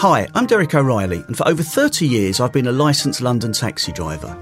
Hi, 0.00 0.28
I'm 0.34 0.44
Derek 0.44 0.74
O'Reilly, 0.74 1.24
and 1.26 1.34
for 1.34 1.48
over 1.48 1.62
30 1.62 2.06
years 2.06 2.38
I've 2.38 2.52
been 2.52 2.66
a 2.66 2.72
licensed 2.72 3.22
London 3.22 3.50
taxi 3.50 3.92
driver. 3.92 4.38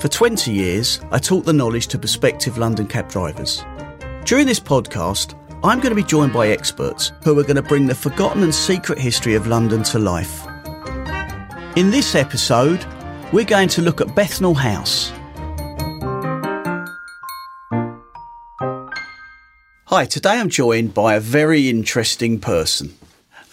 For 0.00 0.08
20 0.08 0.52
years, 0.52 1.00
I 1.12 1.20
taught 1.20 1.44
the 1.44 1.52
knowledge 1.52 1.86
to 1.88 1.98
prospective 2.00 2.58
London 2.58 2.88
cab 2.88 3.08
drivers. 3.08 3.64
During 4.24 4.48
this 4.48 4.58
podcast, 4.58 5.38
I'm 5.62 5.78
going 5.78 5.90
to 5.90 5.94
be 5.94 6.02
joined 6.02 6.32
by 6.32 6.48
experts 6.48 7.12
who 7.22 7.38
are 7.38 7.44
going 7.44 7.54
to 7.54 7.62
bring 7.62 7.86
the 7.86 7.94
forgotten 7.94 8.42
and 8.42 8.52
secret 8.52 8.98
history 8.98 9.36
of 9.36 9.46
London 9.46 9.84
to 9.84 10.00
life. 10.00 10.44
In 11.76 11.92
this 11.92 12.16
episode, 12.16 12.84
we're 13.32 13.44
going 13.44 13.68
to 13.68 13.82
look 13.82 14.00
at 14.00 14.16
Bethnal 14.16 14.54
House. 14.54 15.12
Hi, 19.86 20.06
today 20.06 20.40
I'm 20.40 20.48
joined 20.48 20.92
by 20.92 21.14
a 21.14 21.20
very 21.20 21.68
interesting 21.68 22.40
person. 22.40 22.98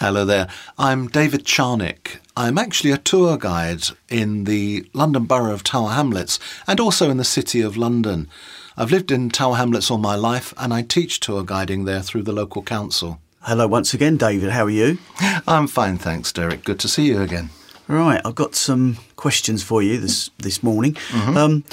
Hello 0.01 0.25
there. 0.25 0.49
I'm 0.77 1.07
David 1.07 1.45
Charnick. 1.45 2.17
I'm 2.35 2.57
actually 2.57 2.91
a 2.91 2.97
tour 2.97 3.38
guide 3.38 3.83
in 4.09 4.43
the 4.43 4.85
London 4.91 5.23
Borough 5.23 5.53
of 5.53 5.63
Tower 5.63 5.91
Hamlets 5.91 6.38
and 6.67 6.81
also 6.81 7.09
in 7.09 7.15
the 7.15 7.23
City 7.23 7.61
of 7.61 7.77
London. 7.77 8.27
I've 8.75 8.91
lived 8.91 9.09
in 9.09 9.29
Tower 9.29 9.55
Hamlets 9.55 9.89
all 9.89 9.97
my 9.97 10.16
life 10.16 10.53
and 10.57 10.73
I 10.73 10.81
teach 10.81 11.21
tour 11.21 11.45
guiding 11.45 11.85
there 11.85 12.01
through 12.01 12.23
the 12.23 12.33
local 12.33 12.61
council. 12.61 13.21
Hello 13.43 13.67
once 13.67 13.93
again, 13.93 14.17
David. 14.17 14.49
How 14.49 14.66
are 14.66 14.69
you? 14.69 14.97
I'm 15.47 15.66
fine, 15.66 15.97
thanks, 15.97 16.33
Derek. 16.33 16.66
Good 16.66 16.81
to 16.81 16.89
see 16.89 17.05
you 17.05 17.21
again. 17.21 17.49
Right, 17.88 18.19
I've 18.25 18.35
got 18.35 18.53
some 18.53 18.97
questions 19.16 19.63
for 19.63 19.81
you 19.81 19.97
this 19.97 20.29
this 20.38 20.61
morning. 20.61 20.97
Um, 21.38 21.63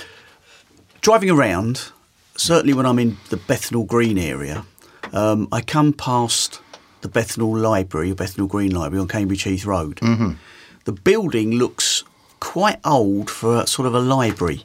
driving 1.00 1.30
around, 1.30 1.90
certainly 2.36 2.72
when 2.72 2.86
I'm 2.86 3.00
in 3.00 3.16
the 3.30 3.36
Bethnal 3.36 3.82
Green 3.82 4.16
area, 4.16 4.64
um, 5.12 5.48
I 5.50 5.60
come 5.60 5.92
past 5.92 6.60
the 7.02 7.08
Bethnal 7.08 7.56
Library, 7.56 8.12
Bethnal 8.14 8.46
Green 8.46 8.74
Library 8.74 9.00
on 9.00 9.08
Cambridge 9.08 9.42
Heath 9.42 9.64
Road. 9.64 9.96
Mm-hmm. 9.96 10.32
The 10.84 10.92
building 10.92 11.52
looks 11.52 12.04
quite 12.40 12.80
old 12.84 13.30
for 13.30 13.60
a, 13.60 13.66
sort 13.66 13.86
of 13.86 13.94
a 13.94 14.00
library. 14.00 14.64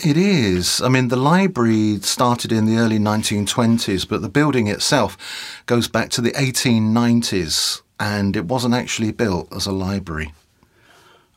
It 0.00 0.16
is. 0.16 0.80
I 0.82 0.88
mean, 0.88 1.08
the 1.08 1.16
library 1.16 1.98
started 2.00 2.52
in 2.52 2.66
the 2.66 2.76
early 2.76 2.98
1920s, 2.98 4.08
but 4.08 4.22
the 4.22 4.28
building 4.28 4.66
itself 4.66 5.62
goes 5.66 5.88
back 5.88 6.10
to 6.10 6.20
the 6.20 6.32
1890s 6.32 7.82
and 7.98 8.36
it 8.36 8.44
wasn't 8.44 8.74
actually 8.74 9.12
built 9.12 9.52
as 9.52 9.66
a 9.66 9.72
library. 9.72 10.32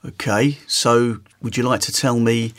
Okay, 0.06 0.58
so 0.68 1.20
would 1.42 1.58
you 1.58 1.64
like 1.64 1.82
to 1.82 1.92
tell 1.92 2.20
me 2.20 2.54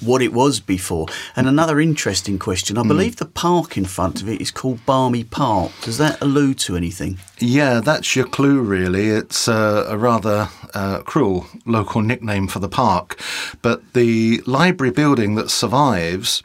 what 0.00 0.22
it 0.22 0.32
was 0.32 0.60
before? 0.60 1.06
And 1.36 1.48
another 1.48 1.80
interesting 1.80 2.38
question 2.38 2.78
I 2.78 2.82
believe 2.82 3.16
the 3.16 3.26
park 3.26 3.76
in 3.76 3.84
front 3.84 4.22
of 4.22 4.28
it 4.28 4.40
is 4.40 4.50
called 4.50 4.84
Barmy 4.86 5.24
Park. 5.24 5.72
Does 5.82 5.98
that 5.98 6.20
allude 6.20 6.58
to 6.60 6.76
anything? 6.76 7.18
Yeah, 7.38 7.80
that's 7.80 8.14
your 8.14 8.26
clue, 8.26 8.60
really. 8.60 9.08
It's 9.08 9.48
uh, 9.48 9.86
a 9.88 9.98
rather 9.98 10.48
uh, 10.74 11.00
cruel 11.02 11.46
local 11.66 12.02
nickname 12.02 12.48
for 12.48 12.58
the 12.58 12.68
park. 12.68 13.20
But 13.62 13.92
the 13.94 14.42
library 14.46 14.92
building 14.92 15.34
that 15.34 15.50
survives 15.50 16.42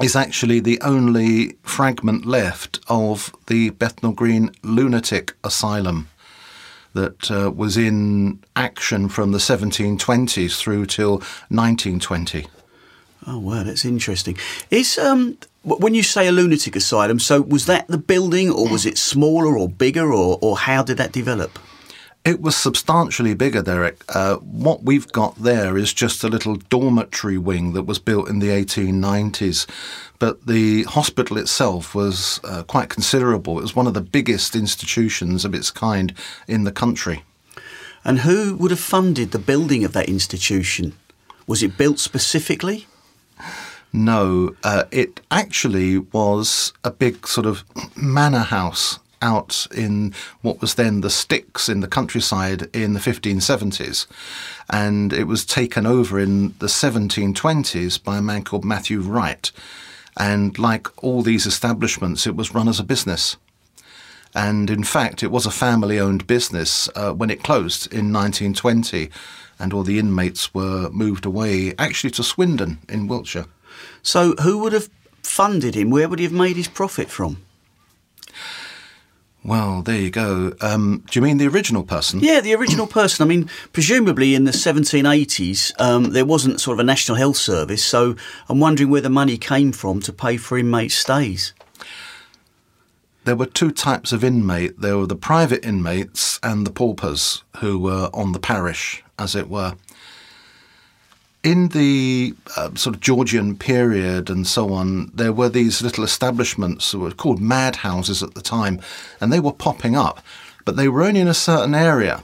is 0.00 0.16
actually 0.16 0.60
the 0.60 0.80
only 0.80 1.56
fragment 1.62 2.24
left 2.24 2.80
of 2.88 3.32
the 3.46 3.70
Bethnal 3.70 4.12
Green 4.12 4.50
Lunatic 4.62 5.34
Asylum 5.44 6.08
that 6.94 7.30
uh, 7.30 7.50
was 7.50 7.76
in 7.76 8.42
action 8.56 9.08
from 9.08 9.32
the 9.32 9.38
1720s 9.38 10.58
through 10.58 10.86
till 10.86 11.12
1920. 11.48 12.46
Oh 13.26 13.38
wow, 13.38 13.62
that's 13.62 13.84
interesting. 13.84 14.36
Is 14.70 14.98
um 14.98 15.38
when 15.62 15.94
you 15.94 16.02
say 16.02 16.26
a 16.26 16.32
lunatic 16.32 16.74
asylum, 16.74 17.18
so 17.18 17.40
was 17.40 17.66
that 17.66 17.86
the 17.88 17.98
building, 17.98 18.50
or 18.50 18.68
was 18.68 18.84
it 18.84 18.98
smaller 18.98 19.56
or 19.56 19.68
bigger, 19.68 20.12
or 20.12 20.38
or 20.40 20.58
how 20.58 20.82
did 20.82 20.96
that 20.96 21.12
develop? 21.12 21.58
It 22.24 22.40
was 22.40 22.56
substantially 22.56 23.34
bigger, 23.34 23.62
Derek. 23.62 24.04
Uh, 24.08 24.36
what 24.36 24.84
we've 24.84 25.10
got 25.10 25.34
there 25.42 25.76
is 25.76 25.92
just 25.92 26.22
a 26.22 26.28
little 26.28 26.54
dormitory 26.54 27.36
wing 27.36 27.72
that 27.72 27.82
was 27.82 27.98
built 27.98 28.28
in 28.28 28.38
the 28.38 28.46
1890s. 28.46 29.66
But 30.20 30.46
the 30.46 30.84
hospital 30.84 31.36
itself 31.36 31.96
was 31.96 32.38
uh, 32.44 32.62
quite 32.62 32.90
considerable. 32.90 33.58
It 33.58 33.62
was 33.62 33.74
one 33.74 33.88
of 33.88 33.94
the 33.94 34.00
biggest 34.00 34.54
institutions 34.54 35.44
of 35.44 35.52
its 35.52 35.72
kind 35.72 36.14
in 36.46 36.62
the 36.62 36.70
country. 36.70 37.24
And 38.04 38.20
who 38.20 38.54
would 38.54 38.70
have 38.70 38.78
funded 38.78 39.32
the 39.32 39.40
building 39.40 39.84
of 39.84 39.92
that 39.94 40.08
institution? 40.08 40.96
Was 41.48 41.60
it 41.60 41.76
built 41.76 41.98
specifically? 41.98 42.86
No, 43.92 44.56
uh, 44.64 44.84
it 44.90 45.20
actually 45.30 45.98
was 45.98 46.72
a 46.82 46.90
big 46.90 47.26
sort 47.26 47.46
of 47.46 47.62
manor 47.94 48.38
house 48.38 48.98
out 49.22 49.66
in 49.74 50.12
what 50.42 50.60
was 50.60 50.74
then 50.74 51.00
the 51.00 51.10
sticks 51.10 51.68
in 51.68 51.80
the 51.80 51.88
countryside 51.88 52.68
in 52.74 52.94
the 52.94 53.00
1570s. 53.00 54.06
And 54.70 55.12
it 55.12 55.24
was 55.24 55.44
taken 55.44 55.86
over 55.86 56.18
in 56.18 56.54
the 56.58 56.66
1720s 56.66 58.02
by 58.02 58.18
a 58.18 58.22
man 58.22 58.44
called 58.44 58.64
Matthew 58.64 59.00
Wright. 59.00 59.50
And 60.16 60.58
like 60.58 60.88
all 61.02 61.22
these 61.22 61.46
establishments, 61.46 62.26
it 62.26 62.36
was 62.36 62.54
run 62.54 62.68
as 62.68 62.80
a 62.80 62.84
business. 62.84 63.36
And 64.34 64.70
in 64.70 64.84
fact, 64.84 65.22
it 65.22 65.30
was 65.30 65.46
a 65.46 65.50
family 65.50 66.00
owned 66.00 66.26
business 66.26 66.88
uh, 66.96 67.12
when 67.12 67.30
it 67.30 67.42
closed 67.42 67.86
in 67.92 68.12
1920. 68.12 69.10
And 69.58 69.72
all 69.72 69.82
the 69.82 69.98
inmates 69.98 70.52
were 70.54 70.90
moved 70.90 71.26
away, 71.26 71.74
actually 71.78 72.10
to 72.12 72.24
Swindon 72.24 72.78
in 72.88 73.06
Wiltshire. 73.06 73.46
So 74.02 74.34
who 74.42 74.58
would 74.58 74.72
have 74.72 74.88
funded 75.22 75.74
him? 75.74 75.90
Where 75.90 76.08
would 76.08 76.18
he 76.18 76.24
have 76.24 76.32
made 76.32 76.56
his 76.56 76.68
profit 76.68 77.08
from? 77.08 77.38
Well, 79.44 79.82
there 79.82 80.00
you 80.00 80.10
go. 80.10 80.52
Um, 80.60 81.04
do 81.10 81.18
you 81.18 81.24
mean 81.24 81.38
the 81.38 81.48
original 81.48 81.82
person? 81.82 82.20
Yeah, 82.20 82.40
the 82.40 82.54
original 82.54 82.86
person. 82.98 83.24
I 83.24 83.28
mean, 83.28 83.50
presumably 83.72 84.34
in 84.34 84.44
the 84.44 84.52
1780s, 84.52 85.72
um, 85.80 86.12
there 86.12 86.24
wasn't 86.24 86.60
sort 86.60 86.76
of 86.76 86.80
a 86.80 86.84
national 86.84 87.16
health 87.16 87.36
service, 87.36 87.84
so 87.84 88.14
I'm 88.48 88.60
wondering 88.60 88.88
where 88.90 89.00
the 89.00 89.10
money 89.10 89.36
came 89.36 89.72
from 89.72 90.00
to 90.02 90.12
pay 90.12 90.36
for 90.36 90.58
inmate 90.58 90.92
stays. 90.92 91.54
There 93.24 93.36
were 93.36 93.46
two 93.46 93.70
types 93.70 94.12
of 94.12 94.24
inmate. 94.24 94.80
There 94.80 94.98
were 94.98 95.06
the 95.06 95.16
private 95.16 95.64
inmates 95.64 96.38
and 96.42 96.66
the 96.66 96.72
paupers 96.72 97.42
who 97.58 97.78
were 97.78 98.10
on 98.12 98.32
the 98.32 98.40
parish, 98.40 99.02
as 99.18 99.34
it 99.34 99.48
were. 99.48 99.74
In 101.42 101.68
the 101.68 102.34
uh, 102.56 102.72
sort 102.76 102.94
of 102.94 103.00
Georgian 103.00 103.56
period 103.56 104.30
and 104.30 104.46
so 104.46 104.72
on, 104.72 105.10
there 105.12 105.32
were 105.32 105.48
these 105.48 105.82
little 105.82 106.04
establishments 106.04 106.92
that 106.92 106.98
were 106.98 107.10
called 107.10 107.40
madhouses 107.40 108.22
at 108.22 108.34
the 108.34 108.40
time, 108.40 108.80
and 109.20 109.32
they 109.32 109.40
were 109.40 109.52
popping 109.52 109.96
up, 109.96 110.24
but 110.64 110.76
they 110.76 110.88
were 110.88 111.02
only 111.02 111.20
in 111.20 111.26
a 111.26 111.34
certain 111.34 111.74
area. 111.74 112.22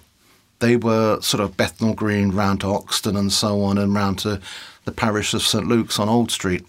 They 0.61 0.77
were 0.77 1.21
sort 1.21 1.43
of 1.43 1.57
Bethnal 1.57 1.95
Green, 1.95 2.31
round 2.31 2.61
to 2.61 2.69
Hoxton 2.69 3.17
and 3.17 3.33
so 3.33 3.63
on, 3.63 3.77
and 3.77 3.95
round 3.95 4.21
to 4.21 4.41
the 4.85 4.93
parish 4.93 5.35
of 5.35 5.43
St 5.43 5.67
Luke's 5.67 5.99
on 5.99 6.09
Old 6.09 6.31
Street. 6.31 6.65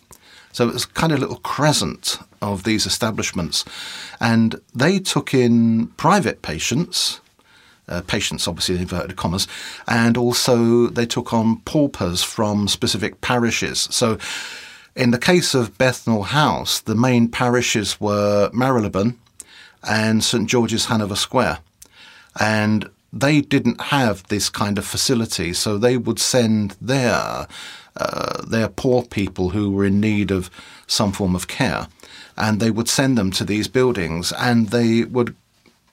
So 0.52 0.68
it 0.68 0.74
was 0.74 0.86
kind 0.86 1.12
of 1.12 1.20
a 1.20 1.22
little 1.22 1.38
crescent 1.38 2.18
of 2.42 2.64
these 2.64 2.86
establishments. 2.86 3.64
And 4.20 4.60
they 4.74 5.00
took 5.00 5.34
in 5.34 5.88
private 5.98 6.42
patients, 6.42 7.22
uh, 7.90 8.02
patients 8.08 8.48
obviously 8.48 8.76
in 8.76 8.82
inverted 8.82 9.16
commas, 9.16 9.48
and 9.88 10.18
also 10.18 10.88
they 10.88 11.06
took 11.06 11.34
on 11.34 11.58
paupers 11.66 12.24
from 12.24 12.68
specific 12.68 13.20
parishes. 13.22 13.88
So 13.92 14.18
In 15.00 15.12
the 15.12 15.18
case 15.18 15.54
of 15.54 15.78
Bethnal 15.78 16.24
House, 16.24 16.82
the 16.82 16.96
main 16.96 17.30
parishes 17.30 18.02
were 18.02 18.50
Marylebone 18.52 19.18
and 19.88 20.22
St 20.22 20.50
George's 20.50 20.88
Hanover 20.88 21.16
Square. 21.16 21.60
And 22.40 22.90
they 23.14 23.40
didn't 23.40 23.80
have 23.80 24.28
this 24.28 24.50
kind 24.50 24.78
of 24.78 24.86
facility, 24.86 25.54
so 25.54 25.78
they 25.78 25.96
would 25.96 26.20
send 26.20 26.76
their 26.82 27.48
uh, 27.96 28.44
their 28.46 28.68
poor 28.68 29.04
people 29.04 29.50
who 29.50 29.72
were 29.72 29.86
in 29.86 30.00
need 30.00 30.32
of 30.32 30.50
some 30.88 31.12
form 31.12 31.36
of 31.36 31.48
care, 31.48 31.88
and 32.38 32.60
they 32.60 32.72
would 32.72 32.88
send 32.88 33.18
them 33.18 33.32
to 33.32 33.44
these 33.44 33.68
buildings, 33.68 34.32
and 34.34 34.70
they 34.70 35.04
would 35.04 35.36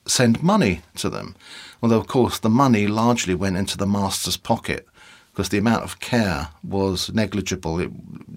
send 0.06 0.42
money 0.42 0.82
to 0.96 1.08
them. 1.08 1.34
Although, 1.82 1.98
of 1.98 2.06
course, 2.06 2.38
the 2.38 2.50
money 2.50 2.86
largely 2.86 3.34
went 3.34 3.56
into 3.56 3.76
the 3.76 3.86
master's 3.86 4.36
pocket 4.36 4.86
because 5.32 5.50
the 5.50 5.58
amount 5.58 5.84
of 5.84 6.00
care 6.00 6.48
was 6.64 7.12
negligible. 7.12 7.78
It, 7.78 7.90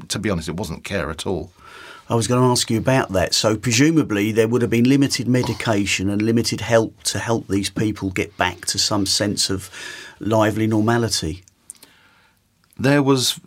to 0.09 0.19
be 0.19 0.29
honest, 0.29 0.49
it 0.49 0.57
wasn't 0.57 0.83
care 0.83 1.09
at 1.09 1.25
all. 1.25 1.51
I 2.09 2.15
was 2.15 2.27
going 2.27 2.41
to 2.41 2.47
ask 2.47 2.69
you 2.71 2.77
about 2.77 3.11
that. 3.13 3.35
So, 3.35 3.55
presumably, 3.55 4.31
there 4.31 4.47
would 4.47 4.61
have 4.61 4.71
been 4.71 4.89
limited 4.89 5.27
medication 5.27 6.09
and 6.09 6.21
limited 6.21 6.61
help 6.61 7.03
to 7.03 7.19
help 7.19 7.47
these 7.47 7.69
people 7.69 8.09
get 8.09 8.35
back 8.35 8.65
to 8.65 8.79
some 8.79 9.05
sense 9.05 9.49
of 9.49 9.69
lively 10.19 10.67
normality. 10.67 11.43
There 12.77 13.03
was 13.03 13.39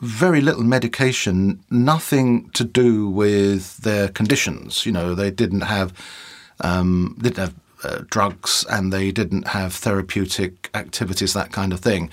very 0.00 0.40
little 0.40 0.62
medication, 0.62 1.60
nothing 1.70 2.50
to 2.50 2.62
do 2.64 3.08
with 3.08 3.78
their 3.78 4.08
conditions. 4.08 4.86
You 4.86 4.92
know, 4.92 5.14
they 5.14 5.30
didn't 5.30 5.62
have 5.62 5.92
um, 6.60 7.16
didn't 7.20 7.38
have 7.38 7.54
uh, 7.84 8.02
drugs 8.10 8.64
and 8.70 8.92
they 8.92 9.10
didn't 9.10 9.48
have 9.48 9.72
therapeutic 9.72 10.70
activities, 10.74 11.32
that 11.34 11.52
kind 11.52 11.72
of 11.72 11.80
thing. 11.80 12.10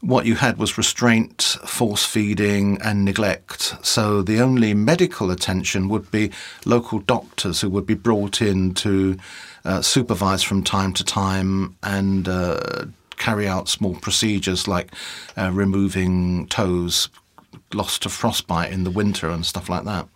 What 0.00 0.26
you 0.26 0.34
had 0.34 0.58
was 0.58 0.76
restraint, 0.76 1.42
force 1.64 2.04
feeding, 2.04 2.78
and 2.82 3.04
neglect. 3.04 3.74
So 3.84 4.22
the 4.22 4.40
only 4.40 4.74
medical 4.74 5.30
attention 5.30 5.88
would 5.88 6.10
be 6.10 6.30
local 6.64 7.00
doctors 7.00 7.60
who 7.60 7.70
would 7.70 7.86
be 7.86 7.94
brought 7.94 8.42
in 8.42 8.74
to 8.74 9.16
uh, 9.64 9.82
supervise 9.82 10.42
from 10.42 10.62
time 10.62 10.92
to 10.92 11.04
time 11.04 11.76
and 11.82 12.28
uh, 12.28 12.84
carry 13.16 13.48
out 13.48 13.68
small 13.68 13.94
procedures 13.94 14.68
like 14.68 14.92
uh, 15.36 15.50
removing 15.52 16.46
toes 16.48 17.08
lost 17.72 18.02
to 18.02 18.08
frostbite 18.08 18.72
in 18.72 18.84
the 18.84 18.90
winter 18.90 19.28
and 19.28 19.44
stuff 19.44 19.68
like 19.68 19.84
that. 19.84 20.08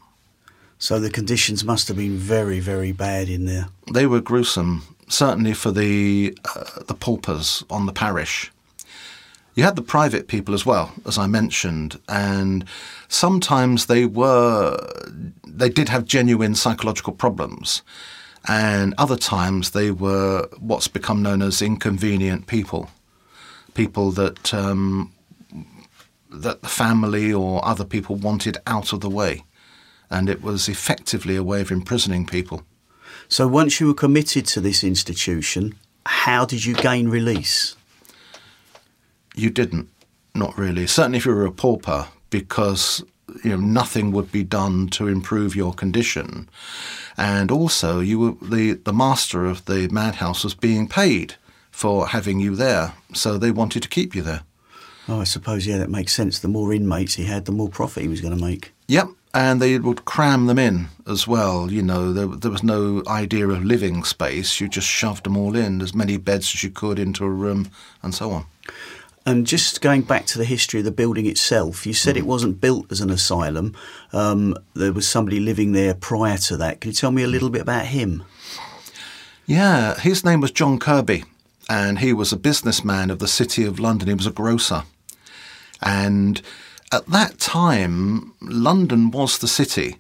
So 0.81 0.99
the 0.99 1.11
conditions 1.11 1.63
must 1.63 1.89
have 1.89 1.99
been 1.99 2.17
very, 2.17 2.59
very 2.59 2.91
bad 2.91 3.29
in 3.29 3.45
there. 3.45 3.69
They 3.93 4.07
were 4.07 4.23
gruesome, 4.23 4.97
certainly 5.09 5.53
for 5.53 5.71
the 5.71 6.35
uh, 6.57 6.83
the 6.89 6.95
paupers 6.95 7.63
on 7.69 7.85
the 7.85 7.93
parish. 7.93 8.51
You 9.55 9.65
had 9.65 9.77
the 9.77 9.83
private 9.83 10.27
people 10.27 10.55
as 10.55 10.65
well, 10.65 10.93
as 11.05 11.19
I 11.19 11.27
mentioned, 11.27 12.01
and 12.09 12.65
sometimes 13.09 13.87
they 13.87 14.07
were 14.07 14.79
they 15.47 15.69
did 15.69 15.91
have 15.91 16.07
genuine 16.07 16.55
psychological 16.55 17.13
problems, 17.13 17.83
and 18.49 18.95
other 18.97 19.19
times 19.19 19.73
they 19.73 19.91
were 19.91 20.49
what's 20.59 20.89
become 20.89 21.23
known 21.23 21.43
as 21.43 21.61
inconvenient 21.61 22.47
people, 22.47 22.89
people 23.75 24.13
that 24.13 24.55
um, 24.55 25.13
that 26.31 26.63
the 26.63 26.69
family 26.69 27.35
or 27.35 27.63
other 27.63 27.85
people 27.85 28.17
wanted 28.17 28.57
out 28.67 28.95
of 28.95 29.01
the 29.01 29.11
way 29.11 29.45
and 30.11 30.29
it 30.29 30.43
was 30.43 30.69
effectively 30.69 31.37
a 31.37 31.43
way 31.43 31.61
of 31.61 31.71
imprisoning 31.71 32.27
people. 32.27 32.63
So 33.29 33.47
once 33.47 33.81
you 33.81 33.87
were 33.87 33.95
committed 33.95 34.47
to 34.47 34.61
this 34.61 34.83
institution, 34.83 35.77
how 36.07 36.45
did 36.45 36.65
you 36.65 36.75
gain 36.75 37.09
release? 37.09 37.77
You 39.37 39.51
didn't, 39.51 39.89
not 40.35 40.59
really. 40.59 40.87
Certainly 40.87 41.19
if 41.19 41.27
you 41.27 41.35
were 41.35 41.47
a 41.47 41.53
pauper, 41.53 42.09
because 42.31 43.05
you 43.45 43.51
know 43.51 43.57
nothing 43.57 44.11
would 44.11 44.33
be 44.33 44.43
done 44.43 44.89
to 44.89 45.07
improve 45.07 45.55
your 45.55 45.73
condition, 45.73 46.49
and 47.17 47.51
also 47.51 48.01
you 48.01 48.19
were 48.19 48.35
the 48.43 48.73
the 48.73 48.93
master 48.93 49.47
of 49.47 49.65
the 49.67 49.89
madhouse 49.89 50.43
was 50.43 50.55
being 50.55 50.89
paid 50.89 51.37
for 51.71 52.09
having 52.09 52.41
you 52.41 52.57
there, 52.57 52.95
so 53.15 53.39
they 53.39 53.53
wanted 53.53 53.83
to 53.83 53.89
keep 53.89 54.15
you 54.15 54.23
there. 54.23 54.43
Oh, 55.09 55.21
I 55.21 55.25
suppose 55.25 55.67
yeah, 55.67 55.79
that 55.79 55.91
makes 55.91 56.13
sense. 56.13 56.39
The 56.39 56.49
more 56.49 56.73
inmates 56.73 57.15
he 57.15 57.25
had, 57.25 57.45
the 57.45 57.53
more 57.53 57.69
profit 57.69 58.03
he 58.03 58.09
was 58.09 58.21
going 58.21 58.37
to 58.37 58.45
make. 58.45 58.73
Yep, 58.89 59.09
and 59.33 59.61
they 59.61 59.79
would 59.79 60.05
cram 60.05 60.47
them 60.47 60.59
in 60.59 60.89
as 61.07 61.27
well. 61.27 61.71
You 61.71 61.83
know, 61.83 62.13
there, 62.13 62.27
there, 62.27 62.51
was 62.51 62.63
no 62.63 63.03
idea 63.07 63.49
of 63.49 63.65
living 63.65 64.03
space. 64.05 64.61
You 64.61 64.69
just 64.69 64.89
shoved 64.89 65.25
them 65.25 65.37
all 65.37 65.57
in, 65.57 65.81
as 65.81 65.95
many 65.95 66.17
beds 66.17 66.53
as 66.55 66.63
you 66.63 66.71
could 66.71 66.99
into 66.99 67.25
a 67.25 67.31
room, 67.31 67.71
and 68.03 68.15
so 68.15 68.31
on. 68.33 68.47
And 69.27 69.47
just 69.47 69.81
going 69.81 70.03
back 70.03 70.27
to 70.27 70.39
the 70.39 70.45
history 70.45 70.81
of 70.81 70.85
the 70.85 70.91
building 70.91 71.27
itself, 71.27 71.87
you 71.87 71.93
said 71.93 72.17
mm. 72.17 72.19
it 72.19 72.27
wasn't 72.27 72.61
built 72.61 72.91
as 72.91 73.01
an 73.01 73.11
asylum. 73.11 73.77
Um, 74.13 74.57
there 74.75 74.93
was 74.93 75.07
somebody 75.07 75.39
living 75.39 75.73
there 75.73 75.95
prior 75.95 76.39
to 76.39 76.57
that. 76.57 76.81
Can 76.81 76.91
you 76.91 76.95
tell 76.95 77.13
me 77.13 77.23
a 77.23 77.29
little 77.29 77.51
bit 77.51 77.61
about 77.61 77.87
him? 77.87 78.25
Yeah, 79.47 79.99
his 80.01 80.25
name 80.25 80.41
was 80.41 80.51
John 80.51 80.79
Kirby, 80.79 81.25
and 81.69 81.99
he 81.99 82.13
was 82.13 82.33
a 82.33 82.37
businessman 82.37 83.11
of 83.11 83.19
the 83.19 83.29
City 83.29 83.65
of 83.65 83.79
London. 83.79 84.09
He 84.09 84.15
was 84.15 84.27
a 84.27 84.33
grocer. 84.33 84.85
And 85.83 86.41
at 86.93 87.07
that 87.07 87.39
time, 87.39 88.35
London 88.41 89.11
was 89.11 89.39
the 89.39 89.49
city. 89.49 89.97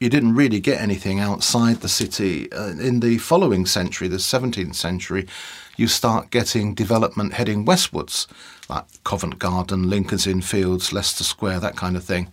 You 0.00 0.08
didn't 0.08 0.34
really 0.34 0.60
get 0.60 0.80
anything 0.80 1.20
outside 1.20 1.76
the 1.76 1.88
city. 1.88 2.50
Uh, 2.52 2.70
in 2.70 3.00
the 3.00 3.18
following 3.18 3.66
century, 3.66 4.08
the 4.08 4.16
17th 4.16 4.74
century, 4.74 5.28
you 5.76 5.86
start 5.86 6.30
getting 6.30 6.74
development 6.74 7.34
heading 7.34 7.64
westwards, 7.64 8.26
like 8.68 8.84
Covent 9.04 9.38
Garden, 9.38 9.88
Lincoln's 9.88 10.26
Inn 10.26 10.40
Fields, 10.40 10.92
Leicester 10.92 11.24
Square, 11.24 11.60
that 11.60 11.76
kind 11.76 11.96
of 11.96 12.04
thing. 12.04 12.32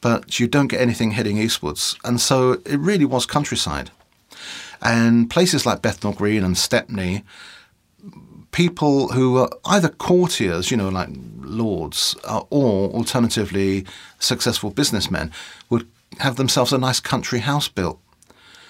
But 0.00 0.40
you 0.40 0.46
don't 0.46 0.68
get 0.68 0.80
anything 0.80 1.12
heading 1.12 1.38
eastwards. 1.38 1.96
And 2.04 2.20
so 2.20 2.52
it 2.64 2.78
really 2.78 3.04
was 3.04 3.26
countryside. 3.26 3.90
And 4.82 5.30
places 5.30 5.64
like 5.64 5.82
Bethnal 5.82 6.14
Green 6.14 6.42
and 6.42 6.56
Stepney 6.56 7.22
people 8.52 9.08
who 9.08 9.38
are 9.38 9.50
either 9.66 9.88
courtiers, 9.88 10.70
you 10.70 10.76
know, 10.76 10.88
like 10.88 11.08
lords, 11.40 12.16
uh, 12.24 12.42
or 12.50 12.90
alternatively 12.90 13.84
successful 14.18 14.70
businessmen, 14.70 15.32
would 15.68 15.86
have 16.18 16.36
themselves 16.36 16.72
a 16.72 16.78
nice 16.78 17.00
country 17.00 17.40
house 17.40 17.68
built. 17.68 17.98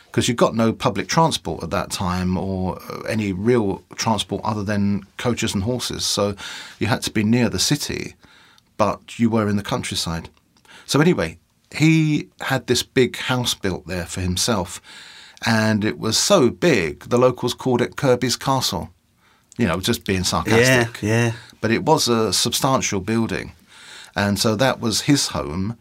Because 0.07 0.27
you've 0.27 0.37
got 0.37 0.57
no 0.57 0.73
public 0.73 1.07
transport 1.07 1.63
at 1.63 1.71
that 1.71 1.93
time 1.93 2.37
or 2.37 2.81
any 3.09 3.33
real 3.33 3.83
transport 3.95 4.43
other 4.45 4.65
than 4.65 5.05
coaches 5.19 5.55
and 5.55 5.63
horses. 5.63 6.05
So 6.05 6.35
you 6.81 6.89
had 6.89 7.03
to 7.03 7.13
be 7.13 7.23
near 7.23 7.49
the 7.49 7.61
city, 7.61 8.17
but 8.77 9.21
you 9.21 9.31
were 9.31 9.49
in 9.49 9.57
the 9.57 9.63
countryside. 9.63 10.29
So, 10.85 11.01
anyway, 11.01 11.39
he 11.73 12.29
had 12.41 12.67
this 12.67 12.83
big 12.83 13.17
house 13.19 13.55
built 13.55 13.87
there 13.87 14.07
for 14.07 14.21
himself. 14.21 14.83
And 15.47 15.85
it 15.85 15.99
was 15.99 16.19
so 16.19 16.51
big, 16.51 17.09
the 17.09 17.17
locals 17.17 17.55
called 17.55 17.81
it 17.81 17.97
Kirby's 17.97 18.37
Castle 18.37 18.91
you 19.61 19.67
know, 19.67 19.79
just 19.79 20.05
being 20.05 20.25
sarcastic. 20.25 21.03
Yeah, 21.03 21.09
yeah. 21.09 21.33
But 21.61 21.71
it 21.71 21.85
was 21.85 22.09
a 22.09 22.33
substantial 22.33 23.01
building. 23.01 23.53
And 24.17 24.39
so 24.39 24.57
that 24.57 24.81
was 24.81 25.03
his 25.03 25.29
home. 25.29 25.77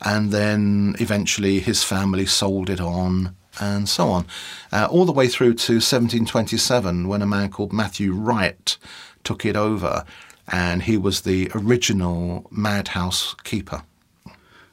And 0.00 0.30
then 0.30 0.94
eventually 1.00 1.58
his 1.58 1.82
family 1.82 2.26
sold 2.26 2.70
it 2.70 2.80
on 2.80 3.34
and 3.58 3.88
so 3.88 4.10
on. 4.10 4.26
Uh, 4.70 4.86
all 4.88 5.04
the 5.04 5.12
way 5.12 5.26
through 5.26 5.54
to 5.54 5.74
1727 5.74 7.08
when 7.08 7.20
a 7.20 7.26
man 7.26 7.50
called 7.50 7.72
Matthew 7.72 8.12
Wright 8.12 8.78
took 9.24 9.44
it 9.44 9.56
over. 9.56 10.04
And 10.46 10.84
he 10.84 10.96
was 10.96 11.22
the 11.22 11.50
original 11.52 12.46
madhouse 12.52 13.34
keeper. 13.42 13.82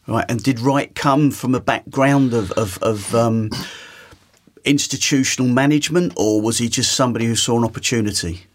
Right. 0.06 0.26
And 0.30 0.44
did 0.44 0.60
Wright 0.60 0.94
come 0.94 1.32
from 1.32 1.56
a 1.56 1.60
background 1.60 2.34
of, 2.34 2.52
of, 2.52 2.78
of 2.84 3.16
um, 3.16 3.50
institutional 4.66 5.52
management, 5.52 6.14
or 6.16 6.42
was 6.42 6.58
he 6.58 6.70
just 6.70 6.94
somebody 6.94 7.26
who 7.26 7.36
saw 7.36 7.58
an 7.58 7.66
opportunity? 7.66 8.46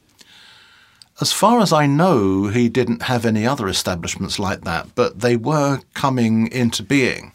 As 1.21 1.33
far 1.33 1.61
as 1.61 1.73
I 1.73 1.87
know, 1.87 2.47
he 2.47 2.69
didn't 2.69 3.03
have 3.03 3.27
any 3.27 3.47
other 3.47 3.67
establishments 3.67 4.39
like 4.39 4.63
that, 4.63 4.95
but 4.95 5.21
they 5.21 5.37
were 5.37 5.81
coming 5.95 6.47
into 6.53 6.83
being, 6.83 7.33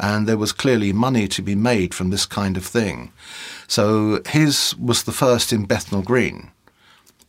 and 0.00 0.26
there 0.26 0.38
was 0.38 0.52
clearly 0.52 0.92
money 0.92 1.28
to 1.28 1.42
be 1.42 1.54
made 1.54 1.92
from 1.92 2.08
this 2.08 2.24
kind 2.24 2.56
of 2.56 2.64
thing. 2.64 3.12
So 3.66 4.22
his 4.26 4.74
was 4.78 5.02
the 5.02 5.12
first 5.12 5.52
in 5.52 5.66
Bethnal 5.66 6.00
Green, 6.00 6.50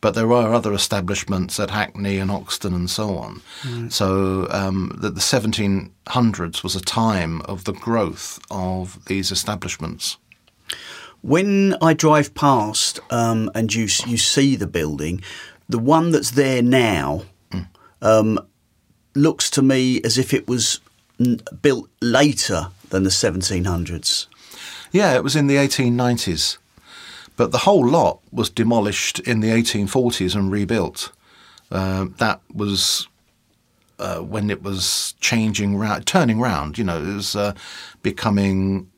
but 0.00 0.14
there 0.14 0.26
were 0.26 0.54
other 0.54 0.72
establishments 0.72 1.60
at 1.60 1.70
Hackney 1.70 2.16
and 2.16 2.30
Hoxton 2.30 2.72
and 2.72 2.88
so 2.88 3.18
on. 3.18 3.42
Mm. 3.62 3.92
So 3.92 4.48
um, 4.50 4.96
the, 4.96 5.10
the 5.10 5.20
1700s 5.20 6.62
was 6.62 6.74
a 6.74 6.80
time 6.80 7.42
of 7.42 7.64
the 7.64 7.74
growth 7.74 8.40
of 8.50 9.04
these 9.04 9.30
establishments. 9.30 10.16
When 11.22 11.76
I 11.82 11.92
drive 11.92 12.34
past 12.34 13.00
um, 13.10 13.50
and 13.54 13.72
you 13.74 13.82
you 14.06 14.16
see 14.16 14.56
the 14.56 14.66
building, 14.66 15.22
the 15.68 15.78
one 15.78 16.10
that's 16.12 16.32
there 16.32 16.62
now 16.62 17.22
um, 18.02 18.38
looks 19.14 19.50
to 19.50 19.62
me 19.62 20.00
as 20.02 20.18
if 20.18 20.32
it 20.32 20.48
was 20.48 20.80
n- 21.18 21.40
built 21.62 21.88
later 22.00 22.68
than 22.88 23.02
the 23.04 23.10
1700s. 23.10 24.26
Yeah, 24.92 25.14
it 25.14 25.22
was 25.22 25.36
in 25.36 25.46
the 25.46 25.56
1890s, 25.56 26.58
but 27.36 27.52
the 27.52 27.58
whole 27.58 27.86
lot 27.86 28.20
was 28.32 28.50
demolished 28.50 29.20
in 29.20 29.40
the 29.40 29.50
1840s 29.50 30.34
and 30.34 30.50
rebuilt. 30.50 31.12
Uh, 31.70 32.06
that 32.18 32.40
was 32.52 33.06
uh, 34.00 34.18
when 34.18 34.50
it 34.50 34.62
was 34.62 35.14
changing 35.20 35.76
round, 35.76 36.06
turning 36.06 36.40
round. 36.40 36.78
You 36.78 36.84
know, 36.84 37.00
it 37.00 37.14
was 37.14 37.36
uh, 37.36 37.54
becoming 38.02 38.89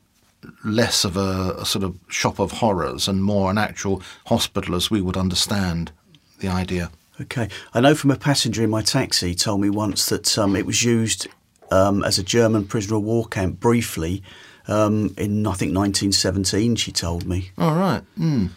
less 0.63 1.05
of 1.05 1.17
a, 1.17 1.55
a 1.59 1.65
sort 1.65 1.83
of 1.83 1.97
shop 2.07 2.39
of 2.39 2.53
horrors 2.53 3.07
and 3.07 3.23
more 3.23 3.49
an 3.51 3.57
actual 3.57 4.01
hospital 4.27 4.75
as 4.75 4.89
we 4.89 5.01
would 5.01 5.17
understand 5.17 5.91
the 6.39 6.47
idea. 6.47 6.91
Okay. 7.21 7.49
I 7.73 7.79
know 7.79 7.95
from 7.95 8.11
a 8.11 8.15
passenger 8.15 8.63
in 8.63 8.69
my 8.69 8.81
taxi 8.81 9.35
told 9.35 9.61
me 9.61 9.69
once 9.69 10.07
that 10.07 10.37
um, 10.37 10.55
it 10.55 10.65
was 10.65 10.83
used 10.83 11.27
um, 11.71 12.03
as 12.03 12.17
a 12.19 12.23
German 12.23 12.65
prisoner 12.65 12.97
of 12.97 13.03
war 13.03 13.25
camp 13.25 13.59
briefly 13.59 14.23
um, 14.67 15.13
in, 15.17 15.45
I 15.45 15.53
think, 15.53 15.75
1917, 15.75 16.75
she 16.77 16.91
told 16.91 17.25
me. 17.25 17.51
All 17.57 17.75
right. 17.75 18.01
Mm. 18.17 18.49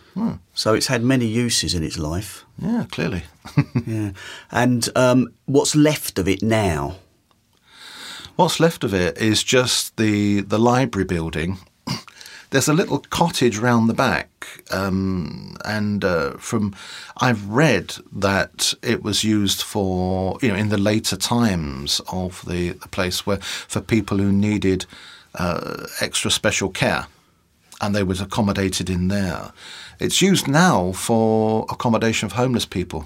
So 0.55 0.75
it's 0.75 0.87
had 0.87 1.03
many 1.03 1.27
uses 1.27 1.75
in 1.75 1.83
its 1.83 1.99
life. 1.99 2.45
Yeah, 2.59 2.85
clearly. 2.91 3.25
Yeah. 3.87 4.13
And 4.51 4.89
um, 4.97 5.29
what's 5.45 5.77
left 5.77 6.19
of 6.19 6.27
it 6.27 6.43
now? 6.43 6.97
What's 8.35 8.59
left 8.59 8.83
of 8.85 8.93
it 8.93 9.17
is 9.19 9.45
just 9.45 9.97
the 9.97 10.41
the 10.41 10.59
library 10.59 11.05
building. 11.05 11.59
There's 12.57 12.69
a 12.69 12.73
little 12.73 13.01
cottage 13.11 13.59
round 13.59 13.87
the 13.87 13.93
back, 13.93 14.63
um, 14.71 15.59
and 15.67 16.03
uh, 16.03 16.39
from 16.39 16.75
I've 17.19 17.47
read 17.47 17.95
that 18.11 18.73
it 18.83 19.03
was 19.03 19.23
used 19.23 19.61
for 19.61 20.39
you 20.41 20.49
know 20.49 20.55
in 20.55 20.71
the 20.71 20.79
later 20.79 21.19
times 21.19 22.01
of 22.11 22.43
the, 22.47 22.71
the 22.71 22.89
place 22.89 23.27
where 23.27 23.37
for 23.43 23.83
people 23.83 24.17
who 24.17 24.33
needed 24.33 24.87
uh, 25.35 25.87
extra 26.01 26.31
special 26.31 26.71
care, 26.71 27.09
and 27.83 27.95
they 27.95 28.03
was 28.03 28.23
accommodated 28.23 28.89
in 28.89 29.09
there. 29.09 29.53
It's 30.01 30.23
used 30.23 30.49
now 30.49 30.93
for 30.93 31.67
accommodation 31.69 32.25
of 32.25 32.33
homeless 32.33 32.65
people, 32.65 33.05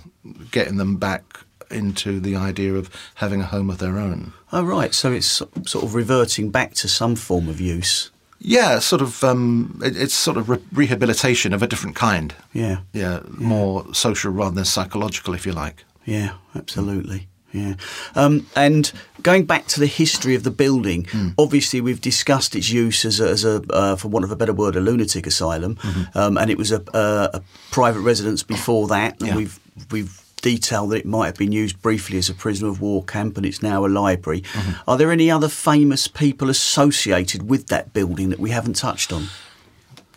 getting 0.52 0.76
them 0.76 0.96
back 0.96 1.24
into 1.72 2.20
the 2.20 2.36
idea 2.36 2.74
of 2.74 2.88
having 3.16 3.40
a 3.40 3.46
home 3.46 3.68
of 3.68 3.78
their 3.78 3.98
own. 3.98 4.32
Oh, 4.52 4.62
right. 4.62 4.94
So 4.94 5.10
it's 5.10 5.26
sort 5.26 5.84
of 5.84 5.96
reverting 5.96 6.50
back 6.52 6.74
to 6.74 6.86
some 6.86 7.16
form 7.16 7.48
of 7.48 7.60
use. 7.60 8.12
Yeah, 8.42 8.78
sort 8.78 9.02
of. 9.02 9.22
Um, 9.22 9.80
it, 9.84 9.96
it's 9.96 10.14
sort 10.14 10.36
of 10.38 10.48
re- 10.48 10.64
rehabilitation 10.72 11.52
of 11.52 11.62
a 11.62 11.66
different 11.66 11.94
kind. 11.96 12.34
Yeah. 12.52 12.78
Yeah, 12.92 13.20
more 13.28 13.84
social 13.94 14.32
rather 14.32 14.54
than 14.54 14.64
psychological, 14.64 15.34
if 15.34 15.44
you 15.46 15.52
like. 15.52 15.84
Yeah, 16.06 16.32
absolutely. 16.54 17.28
Yeah. 17.52 17.74
Um, 18.14 18.46
and 18.54 18.92
going 19.22 19.44
back 19.44 19.66
to 19.66 19.80
the 19.80 19.86
history 19.86 20.34
of 20.36 20.44
the 20.44 20.50
building, 20.52 21.06
obviously 21.36 21.80
we've 21.80 22.00
discussed 22.00 22.54
its 22.54 22.70
use 22.70 23.04
as 23.04 23.20
a, 23.20 23.28
as 23.28 23.44
a 23.44 23.60
uh, 23.70 23.96
for 23.96 24.06
want 24.08 24.24
of 24.24 24.30
a 24.30 24.36
better 24.36 24.52
word, 24.54 24.76
a 24.76 24.80
lunatic 24.80 25.26
asylum, 25.26 25.76
um, 26.14 26.38
and 26.38 26.48
it 26.50 26.56
was 26.56 26.70
a, 26.70 26.80
a, 26.94 27.30
a 27.34 27.42
private 27.72 28.00
residence 28.00 28.42
before 28.44 28.86
that. 28.88 29.18
And 29.20 29.28
Yeah. 29.30 29.36
we've 29.36 29.60
we've 29.90 30.20
detailed 30.40 30.90
that 30.90 30.98
it 30.98 31.06
might 31.06 31.26
have 31.26 31.36
been 31.36 31.52
used 31.52 31.80
briefly 31.82 32.18
as 32.18 32.28
a 32.28 32.34
prisoner 32.34 32.68
of 32.68 32.80
war 32.80 33.04
camp, 33.04 33.36
and 33.36 33.46
it's 33.46 33.62
now 33.62 33.84
a 33.84 33.88
library. 33.88 34.42
Are 34.88 34.96
there 34.96 35.12
any 35.12 35.30
other 35.30 35.48
famous 35.48 36.08
people 36.08 36.50
associated 36.50 37.48
with 37.48 37.68
that 37.68 37.92
building 37.92 38.30
that 38.30 38.40
we 38.40 38.50
haven't 38.50 38.76
touched 38.76 39.12
on? 39.12 39.26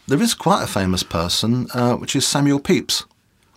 There 0.07 0.21
is 0.21 0.33
quite 0.33 0.63
a 0.63 0.67
famous 0.67 1.03
person, 1.03 1.67
uh, 1.73 1.95
which 1.95 2.15
is 2.15 2.27
Samuel 2.27 2.59
Pepys. 2.59 3.05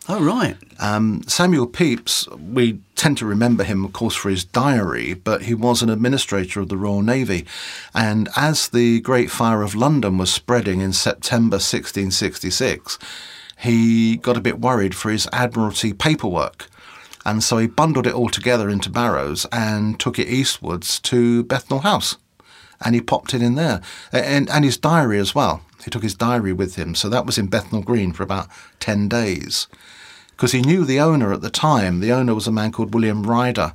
Oh, 0.09 0.23
right. 0.23 0.57
Um, 0.79 1.23
Samuel 1.27 1.67
Pepys, 1.67 2.29
we 2.39 2.79
tend 2.95 3.19
to 3.19 3.27
remember 3.27 3.65
him, 3.65 3.85
of 3.85 3.93
course, 3.93 4.15
for 4.15 4.31
his 4.31 4.45
diary, 4.45 5.15
but 5.15 5.43
he 5.43 5.55
was 5.55 5.83
an 5.83 5.91
administrator 5.91 6.61
of 6.61 6.69
the 6.69 6.77
Royal 6.77 7.03
Navy. 7.03 7.45
And 7.93 8.29
as 8.37 8.69
the 8.69 9.01
Great 9.01 9.33
Fire 9.33 9.63
of 9.63 9.75
London 9.75 10.17
was 10.17 10.33
spreading 10.33 10.81
in 10.81 10.93
September 10.93 11.57
1666, 11.57 12.99
he 13.57 14.17
got 14.17 14.37
a 14.37 14.41
bit 14.41 14.61
worried 14.61 14.95
for 14.95 15.11
his 15.11 15.29
Admiralty 15.33 15.93
paperwork. 15.93 16.69
And 17.25 17.43
so 17.43 17.59
he 17.59 17.67
bundled 17.67 18.07
it 18.07 18.15
all 18.15 18.29
together 18.29 18.69
into 18.69 18.89
barrows 18.89 19.47
and 19.51 19.99
took 19.99 20.19
it 20.19 20.29
eastwards 20.29 21.01
to 21.01 21.43
Bethnal 21.45 21.81
House. 21.81 22.17
And 22.85 22.95
he 22.95 23.01
popped 23.01 23.35
it 23.35 23.43
in 23.43 23.55
there. 23.55 23.81
And, 24.13 24.49
and 24.51 24.65
his 24.65 24.77
diary 24.77 25.19
as 25.19 25.35
well. 25.35 25.63
He 25.85 25.91
took 25.91 26.03
his 26.03 26.15
diary 26.15 26.53
with 26.53 26.77
him. 26.77 26.95
So 26.95 27.09
that 27.09 27.27
was 27.27 27.39
in 27.39 27.47
Bethnal 27.47 27.83
Green 27.83 28.13
for 28.13 28.23
about 28.23 28.49
10 28.81 29.09
days 29.09 29.67
because 30.37 30.53
he 30.53 30.61
knew 30.61 30.85
the 30.85 31.01
owner 31.01 31.33
at 31.33 31.41
the 31.41 31.51
time. 31.51 32.01
The 32.01 32.13
owner 32.13 32.35
was 32.35 32.47
a 32.47 32.53
man 32.53 32.71
called 32.71 32.93
William 32.93 33.23
Ryder. 33.23 33.73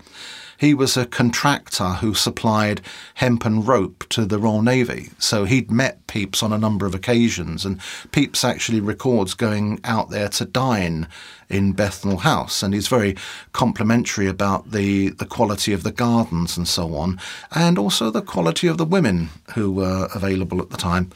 He 0.62 0.76
was 0.76 0.96
a 0.96 1.08
contractor 1.08 1.94
who 2.02 2.14
supplied 2.14 2.82
hemp 3.16 3.46
and 3.46 3.68
rope 3.68 4.08
to 4.10 4.26
the 4.26 4.38
Royal 4.38 4.62
Navy. 4.62 5.10
So 5.18 5.44
he'd 5.44 5.72
met 5.72 6.06
Pepys 6.06 6.44
on 6.44 6.54
a 6.54 6.58
number 6.60 6.86
of 6.86 6.94
occasions, 6.94 7.66
and 7.66 7.82
Pepys 8.12 8.44
actually 8.44 8.80
records 8.80 9.34
going 9.34 9.80
out 9.84 10.12
there 10.12 10.30
to 10.30 10.46
dine 10.46 11.08
in 11.50 11.74
Bethnal 11.74 12.18
House, 12.18 12.62
and 12.62 12.76
he's 12.76 12.88
very 12.88 13.16
complimentary 13.54 14.28
about 14.28 14.70
the, 14.70 15.10
the 15.10 15.26
quality 15.26 15.74
of 15.74 15.82
the 15.82 15.92
gardens 15.92 16.58
and 16.58 16.68
so 16.68 16.94
on, 16.94 17.20
and 17.56 17.80
also 17.80 18.12
the 18.12 18.22
quality 18.22 18.68
of 18.68 18.78
the 18.78 18.86
women 18.86 19.30
who 19.56 19.72
were 19.72 20.10
available 20.14 20.62
at 20.62 20.70
the 20.70 20.78
time. 20.78 21.10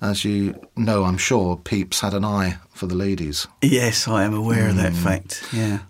As 0.00 0.24
you 0.24 0.60
know, 0.74 1.04
I'm 1.04 1.18
sure 1.18 1.56
Pepys 1.56 2.00
had 2.00 2.14
an 2.14 2.24
eye 2.24 2.56
for 2.74 2.88
the 2.88 2.96
ladies. 2.96 3.46
Yes, 3.62 4.08
I 4.08 4.24
am 4.24 4.34
aware 4.34 4.70
of 4.70 4.74
that 4.74 4.92
hmm. 4.92 5.04
fact. 5.04 5.44
Yeah. 5.52 5.82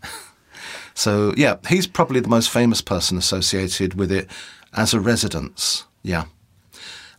So 0.99 1.33
yeah, 1.37 1.59
he's 1.69 1.87
probably 1.87 2.19
the 2.19 2.29
most 2.29 2.51
famous 2.51 2.81
person 2.81 3.19
associated 3.19 3.95
with 3.95 4.11
it 4.11 4.29
as 4.75 4.93
a 4.93 4.99
residence. 4.99 5.85
Yeah, 6.03 6.25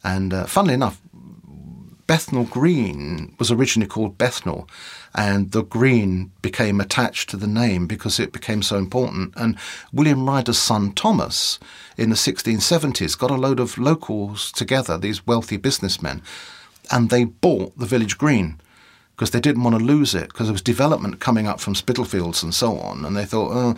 and 0.03 0.33
uh, 0.33 0.47
funnily 0.47 0.73
enough, 0.73 0.99
Bethnal 2.05 2.43
Green 2.43 3.35
was 3.39 3.51
originally 3.51 3.87
called 3.87 4.17
Bethnal, 4.17 4.67
and 5.15 5.53
the 5.53 5.63
green 5.63 6.33
became 6.41 6.81
attached 6.81 7.29
to 7.29 7.37
the 7.37 7.47
name 7.47 7.87
because 7.87 8.19
it 8.19 8.33
became 8.33 8.61
so 8.63 8.77
important. 8.77 9.33
And 9.37 9.57
William 9.93 10.27
Ryder's 10.27 10.57
son 10.57 10.91
Thomas, 10.91 11.57
in 11.95 12.09
the 12.09 12.17
1670s, 12.17 13.17
got 13.17 13.31
a 13.31 13.35
load 13.35 13.61
of 13.61 13.77
locals 13.77 14.51
together, 14.51 14.97
these 14.97 15.25
wealthy 15.25 15.55
businessmen, 15.55 16.21
and 16.91 17.09
they 17.09 17.23
bought 17.23 17.77
the 17.77 17.85
village 17.85 18.17
green 18.17 18.59
because 19.19 19.31
they 19.31 19.41
didn't 19.41 19.63
want 19.63 19.77
to 19.77 19.83
lose 19.83 20.15
it 20.15 20.29
because 20.29 20.47
there 20.47 20.53
was 20.53 20.61
development 20.61 21.19
coming 21.19 21.45
up 21.45 21.59
from 21.59 21.75
Spitalfields 21.75 22.41
and 22.41 22.55
so 22.55 22.79
on, 22.79 23.03
and 23.03 23.17
they 23.17 23.25
thought, 23.25 23.51
oh, 23.51 23.75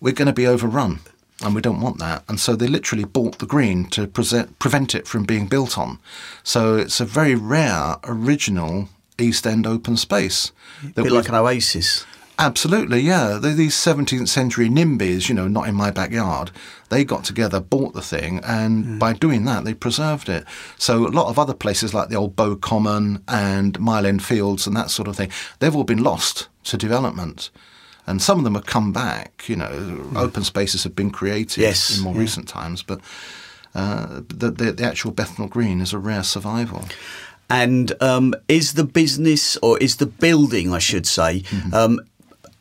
we're 0.00 0.12
going 0.12 0.26
to 0.26 0.32
be 0.32 0.48
overrun. 0.48 0.98
And 1.44 1.54
we 1.54 1.60
don't 1.60 1.80
want 1.80 1.98
that. 1.98 2.24
And 2.28 2.40
so 2.40 2.56
they 2.56 2.66
literally 2.66 3.04
bought 3.04 3.38
the 3.38 3.46
green 3.46 3.88
to 3.90 4.08
present, 4.08 4.58
prevent 4.58 4.96
it 4.96 5.06
from 5.06 5.22
being 5.22 5.46
built 5.46 5.78
on. 5.78 6.00
So 6.42 6.76
it's 6.76 6.98
a 6.98 7.04
very 7.04 7.36
rare, 7.36 7.96
original 8.02 8.88
East 9.16 9.46
End 9.46 9.64
open 9.64 9.96
space. 9.96 10.50
A 10.82 10.86
that 10.86 11.04
bit 11.04 11.12
like 11.12 11.28
an 11.28 11.36
oasis. 11.36 12.04
Absolutely, 12.38 13.00
yeah. 13.00 13.38
These 13.40 13.74
17th 13.74 14.28
century 14.28 14.68
NIMBYs, 14.68 15.28
you 15.28 15.34
know, 15.34 15.46
not 15.48 15.68
in 15.68 15.74
my 15.74 15.90
backyard. 15.90 16.50
They 16.88 17.04
got 17.04 17.24
together, 17.24 17.60
bought 17.60 17.94
the 17.94 18.02
thing, 18.02 18.40
and 18.44 18.98
by 18.98 19.12
doing 19.12 19.44
that, 19.44 19.64
they 19.64 19.74
preserved 19.74 20.28
it. 20.28 20.44
So 20.76 21.06
a 21.06 21.08
lot 21.08 21.28
of 21.28 21.38
other 21.38 21.54
places 21.54 21.94
like 21.94 22.08
the 22.08 22.16
old 22.16 22.34
Bow 22.34 22.56
Common 22.56 23.22
and 23.28 23.78
Mile 23.78 24.06
End 24.06 24.22
Fields 24.24 24.66
and 24.66 24.76
that 24.76 24.90
sort 24.90 25.08
of 25.08 25.16
thing, 25.16 25.30
they've 25.60 25.74
all 25.76 25.84
been 25.84 26.02
lost 26.02 26.48
to 26.64 26.76
development. 26.76 27.50
And 28.06 28.20
some 28.20 28.38
of 28.38 28.44
them 28.44 28.54
have 28.54 28.66
come 28.66 28.92
back, 28.92 29.44
you 29.48 29.54
know, 29.56 30.10
open 30.16 30.42
spaces 30.42 30.82
have 30.84 30.96
been 30.96 31.10
created 31.10 31.60
Yes, 31.60 31.96
in 31.96 32.02
more 32.02 32.14
yeah. 32.14 32.20
recent 32.20 32.48
times, 32.48 32.82
but 32.82 33.00
uh, 33.74 34.20
the, 34.28 34.50
the, 34.50 34.72
the 34.72 34.84
actual 34.84 35.12
Bethnal 35.12 35.48
Green 35.48 35.80
is 35.80 35.92
a 35.92 35.98
rare 35.98 36.24
survival. 36.24 36.84
And 37.48 37.92
um, 38.02 38.34
is 38.48 38.72
the 38.74 38.84
business, 38.84 39.56
or 39.58 39.78
is 39.78 39.96
the 39.96 40.06
building, 40.06 40.72
I 40.72 40.78
should 40.78 41.06
say, 41.06 41.40
Mm-hmm. 41.42 41.74
um, 41.74 42.00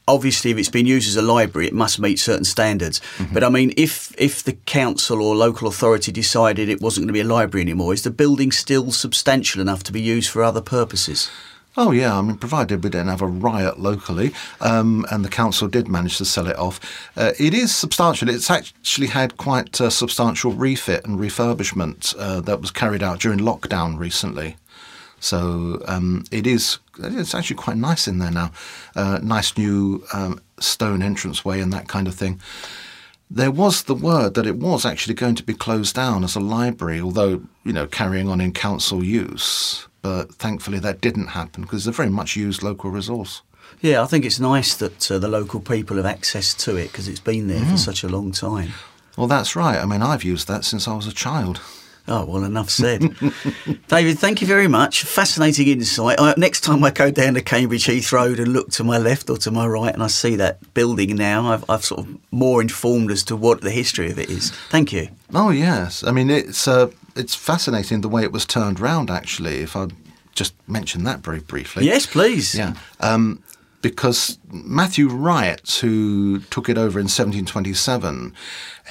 obviously 0.08 0.52
if 0.52 0.58
it's 0.58 0.70
been 0.70 0.86
used 0.86 1.08
as 1.08 1.16
a 1.16 1.22
library, 1.22 1.68
it 1.68 1.74
must 1.74 2.00
meet 2.00 2.20
certain 2.20 2.46
standards. 2.46 3.00
Mm-hmm. 3.18 3.34
But 3.34 3.44
I 3.44 3.50
mean, 3.50 3.74
if 3.78 4.14
if 4.18 4.44
the 4.44 4.54
council 4.54 5.22
or 5.22 5.36
local 5.36 5.68
authority 5.68 6.12
decided 6.12 6.70
it 6.70 6.82
wasn't 6.82 7.04
going 7.04 7.14
to 7.14 7.14
be 7.14 7.22
a 7.22 7.36
library 7.36 7.62
anymore, 7.62 7.94
is 7.94 8.04
the 8.04 8.12
building 8.12 8.52
still 8.52 8.92
substantial 8.92 9.62
enough 9.62 9.84
to 9.84 9.92
be 9.92 10.02
used 10.02 10.30
for 10.30 10.44
other 10.44 10.62
purposes? 10.62 11.30
Oh 11.78 11.92
yeah, 11.92 12.18
I 12.18 12.22
mean, 12.22 12.36
provided 12.36 12.84
we 12.84 12.90
didn't 12.90 13.08
have 13.08 13.22
a 13.22 13.28
riot 13.28 13.80
locally, 13.80 14.34
um, 14.60 15.06
and 15.10 15.24
the 15.24 15.30
council 15.30 15.70
did 15.70 15.88
manage 15.88 16.18
to 16.18 16.26
sell 16.26 16.48
it 16.48 16.58
off, 16.58 16.82
uh, 17.16 17.32
it 17.40 17.54
is 17.54 17.74
substantial. 17.74 18.28
It's 18.28 18.52
actually 18.52 19.08
had 19.08 19.38
quite 19.38 19.80
a 19.80 19.90
substantial 19.90 20.52
refit 20.52 21.06
and 21.06 21.18
refurbishment 21.18 22.14
uh, 22.20 22.42
that 22.42 22.60
was 22.60 22.72
carried 22.72 23.02
out 23.02 23.22
during 23.22 23.40
lockdown 23.40 23.98
recently. 23.98 24.58
So 25.22 25.82
um, 25.88 26.24
it 26.32 26.46
is. 26.46 26.80
It's 27.00 27.34
actually 27.34 27.56
quite 27.56 27.78
nice 27.78 28.08
in 28.08 28.18
there 28.20 28.32
now. 28.32 28.52
Uh, 28.96 29.20
nice 29.24 29.56
new 29.58 30.04
um, 30.14 30.42
stone 30.60 31.02
entranceway 31.02 31.62
and 31.62 31.72
that 31.72 31.88
kind 31.88 32.08
of 32.08 32.16
thing. 32.16 32.42
There 33.30 33.52
was 33.52 33.84
the 33.84 33.96
word 33.96 34.34
that 34.34 34.46
it 34.46 34.58
was 34.58 34.86
actually 34.86 35.14
going 35.14 35.36
to 35.36 35.44
be 35.44 35.54
closed 35.54 35.96
down 35.96 36.24
as 36.26 36.36
a 36.36 36.40
library, 36.42 37.00
although 37.00 37.42
you 37.64 37.72
know 37.72 37.88
carrying 37.88 38.28
on 38.28 38.42
in 38.42 38.52
council 38.52 39.04
use. 39.04 39.88
But 40.02 40.34
thankfully 40.34 40.80
that 40.80 41.00
didn't 41.00 41.28
happen 41.28 41.62
because 41.62 41.88
it's 41.88 41.96
a 41.96 42.02
very 42.02 42.10
much 42.10 42.36
used 42.36 42.64
local 42.64 42.90
resource. 42.90 43.42
Yeah, 43.80 44.02
I 44.04 44.08
think 44.08 44.26
it's 44.26 44.40
nice 44.40 44.76
that 44.76 45.10
uh, 45.12 45.18
the 45.20 45.28
local 45.30 45.60
people 45.62 45.96
have 45.98 46.06
access 46.06 46.54
to 46.66 46.76
it 46.76 46.92
because 46.92 47.08
it's 47.08 47.22
been 47.22 47.48
there 47.48 47.62
Mm. 47.62 47.72
for 47.72 47.78
such 47.78 48.04
a 48.04 48.10
long 48.10 48.32
time. 48.32 48.74
Well, 49.18 49.28
that's 49.28 49.56
right. 49.56 49.78
I 49.78 49.86
mean, 49.86 50.02
I've 50.02 50.24
used 50.24 50.48
that 50.48 50.66
since 50.66 50.88
I 50.88 50.94
was 50.96 51.08
a 51.08 51.14
child. 51.14 51.62
Oh, 52.08 52.26
well, 52.26 52.44
enough 52.44 52.70
said. 52.70 53.02
David, 53.88 54.20
thank 54.20 54.42
you 54.42 54.48
very 54.48 54.68
much. 54.68 55.04
Fascinating 55.04 55.68
insight. 55.68 56.20
I, 56.20 56.34
next 56.36 56.62
time 56.62 56.84
I 56.84 56.92
go 56.92 57.12
down 57.12 57.36
to 57.36 57.42
Cambridge 57.42 57.86
Heath 57.86 58.12
Road 58.12 58.40
and 58.40 58.52
look 58.54 58.70
to 58.72 58.84
my 58.84 58.98
left 58.98 59.30
or 59.30 59.38
to 59.38 59.52
my 59.52 59.68
right 59.68 59.94
and 59.94 60.04
I 60.04 60.08
see 60.08 60.36
that 60.38 60.74
building 60.74 61.16
now, 61.16 61.52
I've, 61.54 61.70
I've 61.70 61.86
sort 61.86 62.02
of 62.02 62.18
more 62.32 62.62
informed 62.62 63.12
as 63.12 63.24
to 63.26 63.36
what 63.36 63.62
the 63.62 63.72
history 63.72 64.10
of 64.12 64.18
it 64.18 64.30
is. 64.30 64.52
Thank 64.70 64.92
you. 64.92 65.10
Oh, 65.34 65.52
yes. 65.52 66.04
I 66.04 66.12
mean, 66.12 66.30
it's, 66.30 66.68
uh, 66.68 66.90
it's 67.16 67.36
fascinating 67.36 68.02
the 68.02 68.10
way 68.10 68.24
it 68.24 68.32
was 68.32 68.46
turned 68.46 68.80
round, 68.80 69.10
actually, 69.10 69.58
if 69.58 69.76
I 69.76 69.88
just 70.34 70.54
mention 70.68 71.04
that 71.04 71.20
very 71.20 71.40
briefly. 71.40 71.86
Yes, 71.86 72.06
please. 72.06 72.56
Yeah. 72.56 72.74
Um, 73.00 73.44
because 73.82 74.38
Matthew 74.52 75.08
Wright, 75.08 75.70
who 75.82 76.40
took 76.40 76.70
it 76.70 76.78
over 76.78 77.00
in 77.00 77.06
1727, 77.06 78.34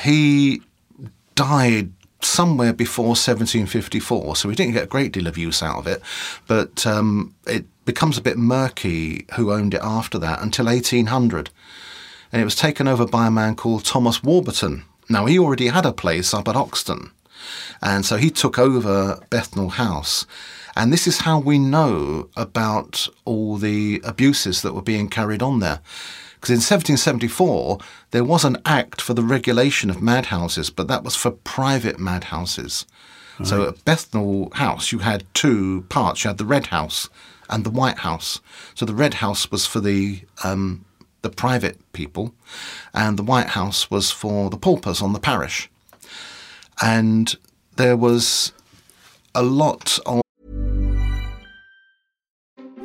he 0.02 0.62
died 1.34 1.92
somewhere 2.24 2.72
before 2.72 3.08
1754, 3.08 4.36
so 4.36 4.48
we 4.48 4.54
didn't 4.54 4.74
get 4.74 4.84
a 4.84 4.88
great 4.88 5.12
deal 5.12 5.26
of 5.26 5.38
use 5.38 5.62
out 5.62 5.78
of 5.78 5.86
it. 5.86 6.02
But 6.46 6.86
um, 6.86 7.34
it 7.46 7.64
becomes 7.84 8.18
a 8.18 8.22
bit 8.22 8.38
murky 8.38 9.26
who 9.36 9.52
owned 9.52 9.74
it 9.74 9.80
after 9.82 10.18
that 10.18 10.42
until 10.42 10.66
1800. 10.66 11.50
And 12.32 12.40
it 12.40 12.44
was 12.44 12.56
taken 12.56 12.86
over 12.86 13.06
by 13.06 13.26
a 13.26 13.30
man 13.30 13.56
called 13.56 13.84
Thomas 13.84 14.22
Warburton. 14.22 14.84
Now, 15.08 15.26
he 15.26 15.38
already 15.38 15.68
had 15.68 15.84
a 15.84 15.92
place 15.92 16.32
up 16.32 16.46
at 16.46 16.54
Hoxton. 16.54 17.10
And 17.82 18.04
so 18.04 18.16
he 18.16 18.30
took 18.30 18.58
over 18.58 19.18
Bethnal 19.30 19.70
House. 19.70 20.26
And 20.76 20.92
this 20.92 21.06
is 21.06 21.20
how 21.20 21.38
we 21.38 21.58
know 21.58 22.28
about 22.36 23.08
all 23.24 23.56
the 23.56 24.00
abuses 24.04 24.62
that 24.62 24.74
were 24.74 24.82
being 24.82 25.08
carried 25.08 25.42
on 25.42 25.58
there. 25.58 25.80
Because 26.40 26.50
in 26.50 26.56
1774, 26.56 27.78
there 28.12 28.24
was 28.24 28.44
an 28.46 28.56
act 28.64 29.02
for 29.02 29.12
the 29.12 29.22
regulation 29.22 29.90
of 29.90 30.00
madhouses, 30.00 30.70
but 30.70 30.88
that 30.88 31.04
was 31.04 31.14
for 31.14 31.32
private 31.32 31.98
madhouses. 31.98 32.86
Right. 33.38 33.46
So 33.46 33.68
at 33.68 33.84
Bethnal 33.84 34.50
House, 34.54 34.90
you 34.90 35.00
had 35.00 35.24
two 35.34 35.82
parts. 35.90 36.24
You 36.24 36.28
had 36.28 36.38
the 36.38 36.46
Red 36.46 36.68
House 36.68 37.10
and 37.50 37.64
the 37.64 37.70
White 37.70 37.98
House. 37.98 38.40
So 38.74 38.86
the 38.86 38.94
Red 38.94 39.14
House 39.14 39.50
was 39.50 39.66
for 39.66 39.80
the 39.80 40.22
um, 40.42 40.86
the 41.20 41.28
private 41.28 41.78
people, 41.92 42.34
and 42.94 43.18
the 43.18 43.22
White 43.22 43.48
House 43.48 43.90
was 43.90 44.10
for 44.10 44.48
the 44.48 44.56
paupers 44.56 45.02
on 45.02 45.12
the 45.12 45.20
parish. 45.20 45.68
And 46.80 47.36
there 47.76 47.98
was 47.98 48.52
a 49.34 49.42
lot 49.42 49.98
of 50.06 50.22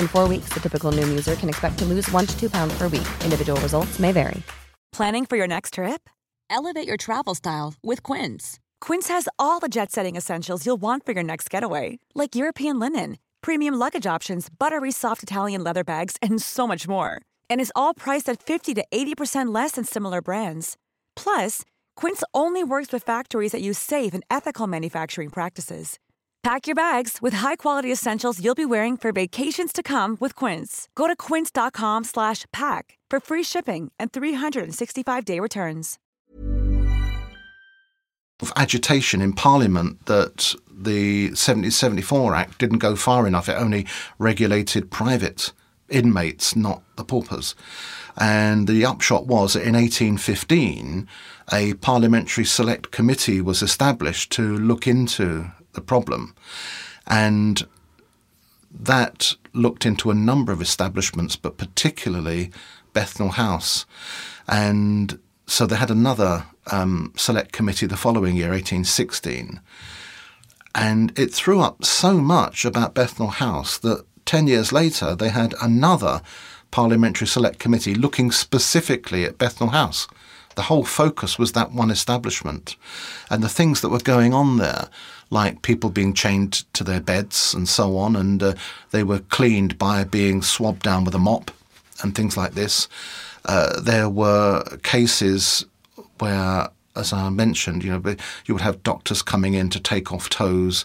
In 0.00 0.08
four 0.08 0.28
weeks, 0.28 0.48
the 0.52 0.60
typical 0.60 0.90
Noom 0.90 1.08
user 1.08 1.36
can 1.36 1.48
expect 1.48 1.78
to 1.78 1.84
lose 1.84 2.10
one 2.10 2.26
to 2.26 2.36
two 2.36 2.50
pounds 2.50 2.76
per 2.76 2.88
week. 2.88 3.06
Individual 3.24 3.60
results 3.60 4.00
may 4.00 4.10
vary. 4.10 4.42
Planning 4.92 5.26
for 5.26 5.36
your 5.36 5.46
next 5.46 5.74
trip? 5.74 6.08
Elevate 6.48 6.88
your 6.88 6.96
travel 6.96 7.34
style 7.34 7.74
with 7.82 8.02
Quince. 8.02 8.58
Quince 8.80 9.08
has 9.08 9.28
all 9.38 9.60
the 9.60 9.68
jet 9.68 9.92
setting 9.92 10.16
essentials 10.16 10.64
you'll 10.64 10.80
want 10.80 11.04
for 11.04 11.12
your 11.12 11.22
next 11.22 11.50
getaway, 11.50 11.98
like 12.14 12.34
European 12.34 12.78
linen, 12.78 13.18
premium 13.42 13.74
luggage 13.74 14.06
options, 14.06 14.48
buttery 14.48 14.90
soft 14.92 15.22
Italian 15.22 15.62
leather 15.62 15.84
bags, 15.84 16.16
and 16.22 16.40
so 16.40 16.66
much 16.66 16.88
more. 16.88 17.20
And 17.50 17.60
is 17.60 17.72
all 17.74 17.92
priced 17.94 18.28
at 18.28 18.42
50 18.42 18.74
to 18.74 18.84
80% 18.92 19.52
less 19.54 19.72
than 19.72 19.84
similar 19.84 20.22
brands. 20.22 20.76
Plus, 21.14 21.62
Quince 21.94 22.22
only 22.32 22.62
works 22.62 22.92
with 22.92 23.02
factories 23.02 23.52
that 23.52 23.60
use 23.60 23.78
safe 23.78 24.14
and 24.14 24.24
ethical 24.30 24.66
manufacturing 24.66 25.30
practices. 25.30 25.98
Pack 26.46 26.68
your 26.68 26.76
bags 26.76 27.18
with 27.20 27.34
high-quality 27.34 27.90
essentials 27.90 28.40
you'll 28.40 28.54
be 28.54 28.64
wearing 28.64 28.96
for 28.96 29.10
vacations 29.10 29.72
to 29.72 29.82
come 29.82 30.16
with 30.20 30.36
Quince. 30.36 30.88
Go 30.94 31.08
to 31.08 31.16
quince.com/pack 31.16 32.98
for 33.10 33.18
free 33.18 33.42
shipping 33.42 33.90
and 33.98 34.12
365-day 34.12 35.40
returns. 35.40 35.98
Of 38.40 38.52
agitation 38.54 39.20
in 39.20 39.32
Parliament 39.32 40.06
that 40.06 40.54
the 40.70 41.30
1774 41.30 42.36
Act 42.36 42.58
didn't 42.60 42.78
go 42.78 42.94
far 42.94 43.26
enough. 43.26 43.48
It 43.48 43.56
only 43.58 43.84
regulated 44.20 44.92
private 44.92 45.52
inmates, 45.88 46.54
not 46.54 46.84
the 46.94 47.04
paupers. 47.04 47.56
And 48.16 48.68
the 48.68 48.86
upshot 48.86 49.26
was 49.26 49.54
that 49.54 49.66
in 49.66 49.74
1815, 49.74 51.08
a 51.52 51.74
parliamentary 51.74 52.44
select 52.44 52.92
committee 52.92 53.40
was 53.40 53.62
established 53.62 54.30
to 54.32 54.56
look 54.56 54.86
into 54.86 55.50
the 55.76 55.80
problem. 55.80 56.34
And 57.06 57.66
that 58.72 59.34
looked 59.52 59.86
into 59.86 60.10
a 60.10 60.14
number 60.14 60.52
of 60.52 60.60
establishments, 60.60 61.36
but 61.36 61.56
particularly 61.56 62.50
Bethnal 62.92 63.30
House. 63.30 63.86
And 64.48 65.18
so 65.46 65.66
they 65.66 65.76
had 65.76 65.90
another 65.90 66.46
um, 66.70 67.12
select 67.16 67.52
committee 67.52 67.86
the 67.86 67.96
following 67.96 68.36
year, 68.36 68.50
1816. 68.50 69.60
And 70.74 71.18
it 71.18 71.32
threw 71.32 71.60
up 71.60 71.84
so 71.84 72.18
much 72.18 72.64
about 72.64 72.94
Bethnal 72.94 73.28
House 73.28 73.78
that 73.78 74.04
10 74.26 74.46
years 74.48 74.72
later 74.72 75.14
they 75.14 75.30
had 75.30 75.54
another 75.62 76.20
parliamentary 76.70 77.26
select 77.26 77.58
committee 77.58 77.94
looking 77.94 78.30
specifically 78.30 79.24
at 79.24 79.38
Bethnal 79.38 79.70
House. 79.70 80.06
The 80.56 80.62
whole 80.62 80.84
focus 80.84 81.38
was 81.38 81.52
that 81.52 81.72
one 81.72 81.90
establishment. 81.90 82.76
And 83.30 83.42
the 83.42 83.48
things 83.48 83.80
that 83.80 83.90
were 83.90 83.98
going 83.98 84.34
on 84.34 84.58
there 84.58 84.88
like 85.30 85.62
people 85.62 85.90
being 85.90 86.14
chained 86.14 86.64
to 86.72 86.84
their 86.84 87.00
beds 87.00 87.54
and 87.54 87.68
so 87.68 87.96
on, 87.96 88.16
and 88.16 88.42
uh, 88.42 88.54
they 88.90 89.02
were 89.02 89.18
cleaned 89.18 89.78
by 89.78 90.04
being 90.04 90.42
swabbed 90.42 90.82
down 90.82 91.04
with 91.04 91.14
a 91.14 91.18
mop 91.18 91.50
and 92.02 92.14
things 92.14 92.36
like 92.36 92.54
this. 92.54 92.88
Uh, 93.44 93.80
there 93.80 94.08
were 94.08 94.64
cases 94.82 95.64
where, 96.18 96.68
as 96.94 97.12
I 97.12 97.28
mentioned, 97.30 97.84
you 97.84 97.90
know, 97.90 98.16
you 98.46 98.54
would 98.54 98.62
have 98.62 98.82
doctors 98.82 99.22
coming 99.22 99.54
in 99.54 99.70
to 99.70 99.80
take 99.80 100.12
off 100.12 100.28
toes 100.28 100.84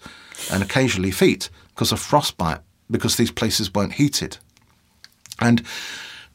and 0.52 0.64
occasionally 0.64 1.12
feet 1.12 1.50
because 1.70 1.92
of 1.92 2.00
frostbite, 2.00 2.60
because 2.90 3.18
these 3.18 3.32
places 3.32 3.74
weren't 3.74 3.94
heated. 3.94 4.38
And 5.40 5.64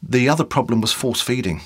the 0.03 0.29
other 0.29 0.43
problem 0.43 0.81
was 0.81 0.91
force 0.91 1.21
feeding 1.21 1.61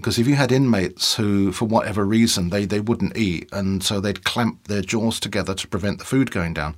because 0.00 0.18
if 0.18 0.26
you 0.26 0.34
had 0.34 0.50
inmates 0.50 1.14
who, 1.14 1.52
for 1.52 1.66
whatever 1.66 2.04
reason, 2.04 2.50
they, 2.50 2.64
they 2.64 2.80
wouldn't 2.80 3.16
eat, 3.16 3.48
and 3.52 3.82
so 3.82 4.00
they'd 4.00 4.24
clamp 4.24 4.64
their 4.64 4.82
jaws 4.82 5.20
together 5.20 5.54
to 5.54 5.68
prevent 5.68 5.98
the 5.98 6.04
food 6.04 6.30
going 6.30 6.54
down. 6.54 6.74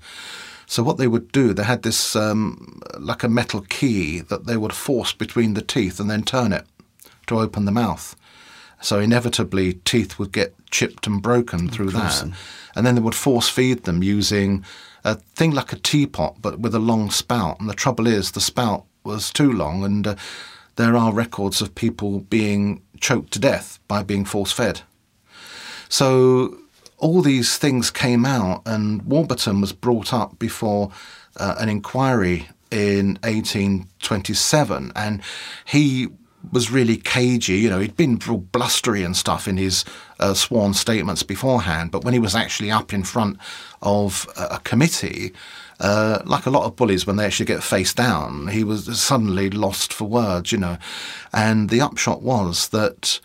So 0.66 0.82
what 0.82 0.96
they 0.96 1.06
would 1.06 1.32
do, 1.32 1.52
they 1.54 1.64
had 1.64 1.82
this 1.82 2.16
um, 2.16 2.80
like 2.98 3.22
a 3.22 3.28
metal 3.28 3.62
key 3.68 4.20
that 4.20 4.46
they 4.46 4.56
would 4.56 4.72
force 4.72 5.12
between 5.12 5.54
the 5.54 5.62
teeth 5.62 6.00
and 6.00 6.11
then 6.11 6.22
turn 6.22 6.52
it 6.52 6.66
to 7.26 7.38
open 7.38 7.64
the 7.64 7.72
mouth. 7.72 8.16
So 8.80 8.98
inevitably, 8.98 9.74
teeth 9.74 10.18
would 10.18 10.32
get 10.32 10.54
chipped 10.70 11.06
and 11.06 11.22
broken 11.22 11.68
through 11.68 11.90
that, 11.90 12.22
and 12.74 12.87
then 12.87 12.94
they 12.96 13.00
would 13.00 13.14
force 13.14 13.48
feed 13.48 13.85
them 13.85 14.02
using 14.02 14.64
a 15.04 15.14
thing 15.14 15.52
like 15.52 15.72
a 15.72 15.78
teapot, 15.78 16.37
but 16.40 16.58
with 16.58 16.74
a 16.74 16.80
long 16.80 17.11
spout. 17.11 17.61
And 17.61 17.68
the 17.68 17.74
trouble 17.74 18.06
is, 18.06 18.32
the 18.32 18.40
spout 18.40 18.85
was 19.04 19.32
too 19.32 19.52
long, 19.52 19.85
and 19.85 20.06
uh, 20.06 20.14
there 20.76 20.96
are 20.96 21.12
records 21.12 21.61
of 21.61 21.74
people 21.74 22.20
being 22.20 22.82
choked 23.00 23.32
to 23.32 23.38
death 23.38 23.78
by 23.88 24.02
being 24.02 24.24
force 24.24 24.52
fed. 24.52 24.82
So 25.88 26.58
all 26.98 27.20
these 27.20 27.58
things 27.58 27.90
came 27.90 28.24
out, 28.24 28.62
and 28.64 29.02
Warburton 29.02 29.61
was 29.61 29.72
brought 29.72 30.12
up 30.12 30.38
before 30.38 30.90
uh, 31.37 31.56
an 31.58 31.68
inquiry 31.68 32.48
in 32.70 33.18
1827, 33.24 34.92
and 34.96 35.20
he 35.64 36.08
was 36.50 36.70
really 36.70 36.96
cagey. 36.96 37.58
You 37.58 37.70
know, 37.70 37.78
he'd 37.80 37.96
been 37.96 38.18
real 38.26 38.38
blustery 38.38 39.04
and 39.04 39.16
stuff 39.16 39.46
in 39.46 39.56
his 39.56 39.85
uh, 40.18 40.35
sworn 40.35 40.74
statements 40.74 41.22
beforehand, 41.22 41.90
but 41.90 42.04
when 42.04 42.14
he 42.14 42.20
was 42.20 42.35
actually 42.35 42.70
up 42.70 42.92
in 42.92 43.04
front 43.04 43.37
of 43.82 44.26
a, 44.37 44.54
a 44.54 44.58
committee, 44.61 45.32
uh, 45.82 46.22
like 46.24 46.46
a 46.46 46.50
lot 46.50 46.64
of 46.64 46.76
bullies, 46.76 47.06
when 47.06 47.16
they 47.16 47.26
actually 47.26 47.46
get 47.46 47.62
face 47.62 47.92
down, 47.92 48.46
he 48.48 48.62
was 48.62 49.00
suddenly 49.00 49.50
lost 49.50 49.92
for 49.92 50.04
words, 50.04 50.52
you 50.52 50.58
know. 50.58 50.78
And 51.32 51.70
the 51.70 51.80
upshot 51.80 52.22
was 52.22 52.68
that 52.68 53.20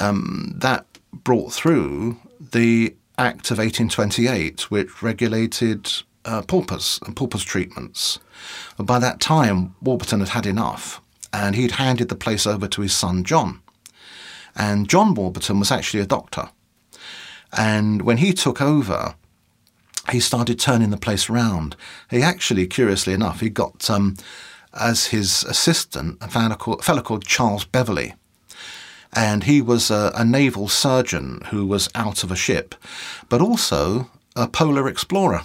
um, 0.00 0.54
that 0.56 0.86
brought 1.12 1.52
through 1.52 2.16
the 2.40 2.96
Act 3.18 3.50
of 3.50 3.58
1828, 3.58 4.70
which 4.70 5.02
regulated 5.02 5.92
uh, 6.24 6.40
paupers 6.40 6.98
and 7.04 7.14
paupers 7.14 7.44
treatments. 7.44 8.18
But 8.78 8.86
by 8.86 8.98
that 8.98 9.20
time, 9.20 9.74
Warburton 9.82 10.20
had 10.20 10.30
had 10.30 10.46
enough, 10.46 11.02
and 11.30 11.54
he'd 11.54 11.72
handed 11.72 12.08
the 12.08 12.16
place 12.16 12.46
over 12.46 12.66
to 12.68 12.80
his 12.80 12.96
son 12.96 13.22
John. 13.22 13.60
And 14.56 14.88
John 14.88 15.12
Warburton 15.14 15.58
was 15.58 15.70
actually 15.70 16.00
a 16.00 16.06
doctor. 16.06 16.48
And 17.52 18.00
when 18.02 18.16
he 18.16 18.32
took 18.32 18.62
over, 18.62 19.14
he 20.10 20.20
started 20.20 20.58
turning 20.58 20.90
the 20.90 20.96
place 20.96 21.30
around. 21.30 21.76
He 22.10 22.22
actually, 22.22 22.66
curiously 22.66 23.12
enough, 23.12 23.40
he 23.40 23.48
got 23.48 23.88
um, 23.88 24.16
as 24.74 25.06
his 25.06 25.44
assistant 25.44 26.18
a 26.20 26.28
fellow 26.28 26.56
called, 26.56 26.84
fellow 26.84 27.02
called 27.02 27.24
Charles 27.24 27.64
Beverley. 27.64 28.14
And 29.12 29.44
he 29.44 29.60
was 29.60 29.90
a, 29.90 30.10
a 30.14 30.24
naval 30.24 30.68
surgeon 30.68 31.42
who 31.50 31.66
was 31.66 31.88
out 31.94 32.24
of 32.24 32.30
a 32.30 32.36
ship, 32.36 32.74
but 33.28 33.42
also 33.42 34.10
a 34.34 34.48
polar 34.48 34.88
explorer. 34.88 35.42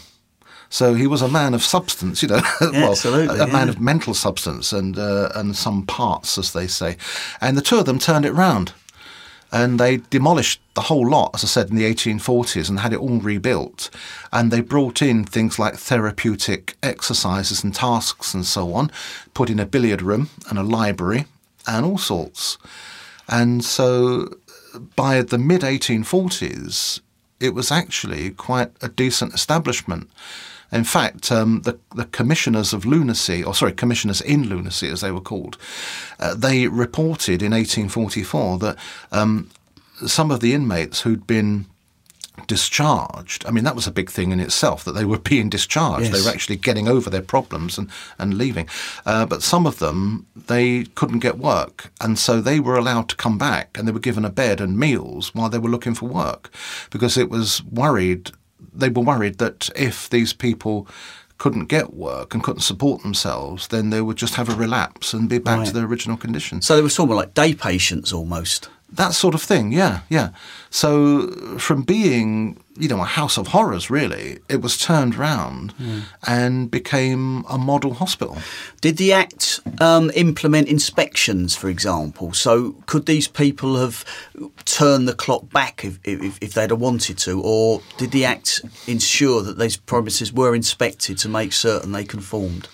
So 0.70 0.94
he 0.94 1.08
was 1.08 1.22
a 1.22 1.28
man 1.28 1.54
of 1.54 1.64
substance, 1.64 2.22
you 2.22 2.30
know, 2.30 2.42
well, 2.62 2.92
absolutely, 2.92 3.40
a, 3.40 3.44
a 3.44 3.48
man 3.48 3.70
of 3.70 3.80
mental 3.80 4.14
substance 4.14 4.74
and 4.74 4.98
uh, 4.98 5.30
and 5.36 5.56
some 5.56 5.86
parts, 5.86 6.38
as 6.38 6.54
they 6.54 6.68
say. 6.68 6.98
And 7.40 7.58
the 7.58 7.62
two 7.62 7.78
of 7.78 7.86
them 7.86 8.00
turned 8.00 8.26
it 8.26 8.34
round, 8.34 8.74
and 9.58 9.80
they 9.80 9.98
demolished 9.98 10.62
the 10.76 10.82
whole 10.82 11.10
lot, 11.10 11.32
as 11.34 11.44
I 11.44 11.48
said, 11.48 11.72
in 11.72 11.78
the 11.78 11.92
1840s, 11.92 12.70
and 12.70 12.80
had 12.80 12.94
it 12.94 13.00
all 13.00 13.20
rebuilt. 13.20 13.90
And 14.32 14.52
they 14.52 14.62
brought 14.62 15.02
in 15.02 15.24
things 15.24 15.58
like 15.58 15.76
therapeutic 15.76 16.78
exercises 16.84 17.64
and 17.64 17.74
tasks 17.74 18.36
and 18.36 18.46
so 18.46 18.76
on, 18.76 18.92
put 19.34 19.50
in 19.50 19.60
a 19.60 19.66
billiard 19.66 20.04
room 20.04 20.30
and 20.48 20.60
a 20.60 20.64
library 20.64 21.26
and 21.66 21.84
all 21.84 21.98
sorts. 21.98 22.60
And 23.28 23.66
so 23.66 24.30
by 24.96 25.24
the 25.24 25.40
mid 25.40 25.62
1840s, 25.62 27.02
it 27.40 27.56
was 27.56 27.72
actually 27.72 28.30
quite 28.30 28.72
a 28.84 28.90
decent 28.90 29.34
establishment. 29.34 30.08
In 30.72 30.84
fact, 30.84 31.32
um, 31.32 31.62
the, 31.62 31.80
the 31.96 32.06
commissioners 32.06 32.74
of 32.74 32.86
lunacy, 32.86 33.44
or 33.44 33.56
sorry, 33.56 33.72
commissioners 33.72 34.22
in 34.22 34.50
lunacy, 34.50 34.90
as 34.90 35.02
they 35.02 35.12
were 35.12 35.22
called, 35.22 35.58
uh, 36.20 36.34
they 36.36 36.68
reported 36.68 37.42
in 37.42 37.52
1844 37.52 38.58
that 38.60 38.78
um, 39.12 39.50
some 40.06 40.30
of 40.30 40.42
the 40.42 40.54
inmates 40.54 41.02
who'd 41.02 41.26
been 41.26 41.66
discharged. 42.46 43.46
I 43.48 43.52
mean, 43.52 43.64
that 43.64 43.76
was 43.76 43.88
a 43.88 43.92
big 43.92 44.12
thing 44.12 44.32
in 44.32 44.40
itself 44.40 44.84
that 44.84 44.92
they 44.92 45.06
were 45.06 45.18
being 45.34 45.50
discharged. 45.50 46.12
They 46.12 46.22
were 46.22 46.30
actually 46.30 46.58
getting 46.58 46.88
over 46.88 47.10
their 47.10 47.22
problems 47.22 47.78
and, 47.78 47.90
and 48.20 48.38
leaving. 48.38 48.68
Uh, 49.06 49.26
but 49.26 49.42
some 49.42 49.66
of 49.66 49.80
them, 49.80 50.28
they 50.36 50.84
couldn't 50.96 51.20
get 51.20 51.40
work. 51.40 51.92
And 52.00 52.20
so 52.20 52.40
they 52.40 52.60
were 52.60 52.78
allowed 52.78 53.10
to 53.10 53.16
come 53.16 53.38
back 53.38 53.78
and 53.78 53.88
they 53.88 53.92
were 53.92 54.00
given 54.00 54.26
a 54.26 54.30
bed 54.30 54.62
and 54.62 54.78
meals 54.78 55.34
while 55.34 55.50
they 55.50 55.58
were 55.58 55.70
looking 55.70 55.96
for 55.96 56.08
work 56.08 56.52
because 56.92 57.18
it 57.18 57.30
was 57.30 57.64
worried, 57.64 58.32
they 58.74 58.90
were 58.90 59.02
worried 59.02 59.38
that 59.40 59.70
if 59.76 60.10
these 60.10 60.34
people 60.34 60.88
couldn't 61.38 61.66
get 61.66 61.94
work 61.94 62.34
and 62.34 62.44
couldn't 62.44 62.62
support 62.62 63.04
themselves, 63.04 63.68
then 63.68 63.92
they 63.92 64.02
would 64.02 64.18
just 64.18 64.36
have 64.36 64.50
a 64.50 64.56
relapse 64.56 65.14
and 65.14 65.30
be 65.30 65.38
back 65.38 65.66
to 65.66 65.74
their 65.74 65.86
original 65.86 66.18
condition. 66.18 66.62
So 66.62 66.76
they 66.76 66.82
were 66.82 66.90
sort 66.90 67.12
of 67.12 67.16
like 67.16 67.34
day 67.34 67.54
patients 67.54 68.12
almost. 68.12 68.70
That 68.90 69.14
sort 69.14 69.36
of 69.36 69.42
thing, 69.42 69.74
yeah, 69.74 70.02
yeah. 70.10 70.30
So 70.70 71.28
from 71.58 71.82
being, 71.82 72.64
you 72.78 72.88
know, 72.88 73.02
a 73.02 73.06
house 73.06 73.38
of 73.38 73.48
horrors, 73.48 73.90
really, 73.90 74.40
it 74.48 74.62
was 74.62 74.78
turned 74.78 75.16
round 75.16 75.74
and 76.26 76.72
became 76.72 77.44
a 77.50 77.58
model 77.58 77.96
hospital. 77.96 78.38
Did 78.80 78.96
the 78.98 79.12
Act 79.12 79.60
um, 79.82 80.10
implement 80.16 80.70
inspections, 80.70 81.54
for 81.54 81.70
example? 81.70 82.32
So 82.32 82.76
could 82.86 83.08
these 83.08 83.28
people 83.28 83.76
have 83.76 84.06
turned 84.64 85.08
the 85.08 85.14
clock 85.16 85.52
back 85.52 85.84
if, 85.84 86.00
if, 86.06 86.38
if 86.42 86.54
they'd 86.54 86.70
have 86.70 86.80
wanted 86.80 87.18
to, 87.20 87.42
or 87.42 87.82
did 87.98 88.12
the 88.12 88.24
Act 88.24 88.62
ensure 88.88 89.44
that 89.44 89.60
these 89.60 89.76
premises 89.76 90.32
were 90.32 90.56
inspected 90.56 91.18
to 91.20 91.30
make 91.30 91.52
certain 91.52 91.92
they 91.92 92.06
conformed? 92.06 92.70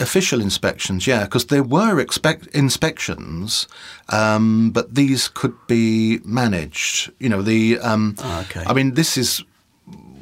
Official 0.00 0.40
inspections, 0.40 1.06
yeah, 1.08 1.24
because 1.24 1.46
there 1.46 1.64
were 1.64 1.98
expect- 1.98 2.46
inspections, 2.54 3.66
um, 4.10 4.70
but 4.70 4.94
these 4.94 5.26
could 5.26 5.54
be 5.66 6.20
managed. 6.24 7.10
You 7.18 7.28
know, 7.28 7.42
the. 7.42 7.78
Um, 7.80 8.14
Ah, 8.20 8.42
okay. 8.42 8.62
I 8.64 8.74
mean, 8.74 8.94
this 8.94 9.16
is 9.16 9.42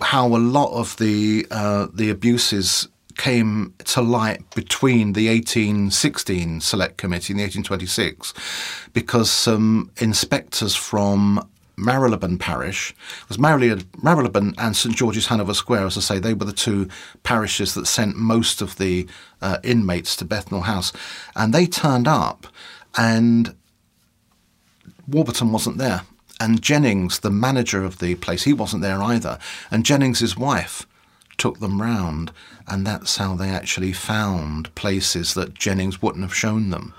how 0.01 0.27
a 0.35 0.39
lot 0.39 0.73
of 0.73 0.97
the 0.97 1.47
uh, 1.51 1.89
the 1.93 2.09
abuses 2.11 2.89
came 3.19 3.73
to 3.85 4.01
light 4.03 4.43
between 4.55 5.12
the 5.15 5.29
1816 5.29 6.61
Select 6.61 6.97
Committee 6.99 7.33
and 7.33 7.41
the 7.41 7.45
1826, 7.45 8.35
because 8.93 9.31
some 9.31 9.91
inspectors 9.99 10.75
from 10.75 11.47
Marylebone 11.77 12.39
Parish 12.39 12.95
was 13.29 13.39
Marylebone, 13.39 14.55
and 14.59 14.77
St 14.77 14.97
George's 14.97 15.27
Hanover 15.27 15.55
Square, 15.55 15.87
as 15.87 15.99
I 15.99 16.01
say, 16.01 16.19
they 16.19 16.35
were 16.35 16.47
the 16.47 16.53
two 16.53 16.89
parishes 17.23 17.75
that 17.75 17.87
sent 17.87 18.17
most 18.17 18.62
of 18.62 18.79
the 18.79 19.07
uh, 19.43 19.59
inmates 19.62 20.17
to 20.17 20.25
Bethnal 20.25 20.62
House, 20.62 20.93
and 21.35 21.53
they 21.53 21.67
turned 21.67 22.09
up, 22.09 22.47
and 22.97 23.55
Warburton 25.07 25.53
wasn't 25.53 25.79
there. 25.79 26.03
And 26.39 26.61
Jennings, 26.61 27.21
the 27.21 27.31
manager 27.31 27.85
of 27.85 27.99
the 27.99 28.15
place, 28.17 28.45
he 28.45 28.53
wasn't 28.53 28.83
there 28.83 29.03
either. 29.03 29.39
And 29.71 29.87
Jennings's 29.87 30.37
wife 30.37 30.87
took 31.39 31.61
them 31.61 31.81
round, 31.81 32.33
and 32.67 32.87
that's 32.87 33.17
how 33.17 33.37
they 33.37 33.49
actually 33.49 33.93
found 33.93 34.75
places 34.75 35.35
that 35.35 35.55
Jennings 35.55 36.03
wouldn't 36.03 36.25
have 36.25 36.35
shown 36.35 36.71
them. 36.71 36.95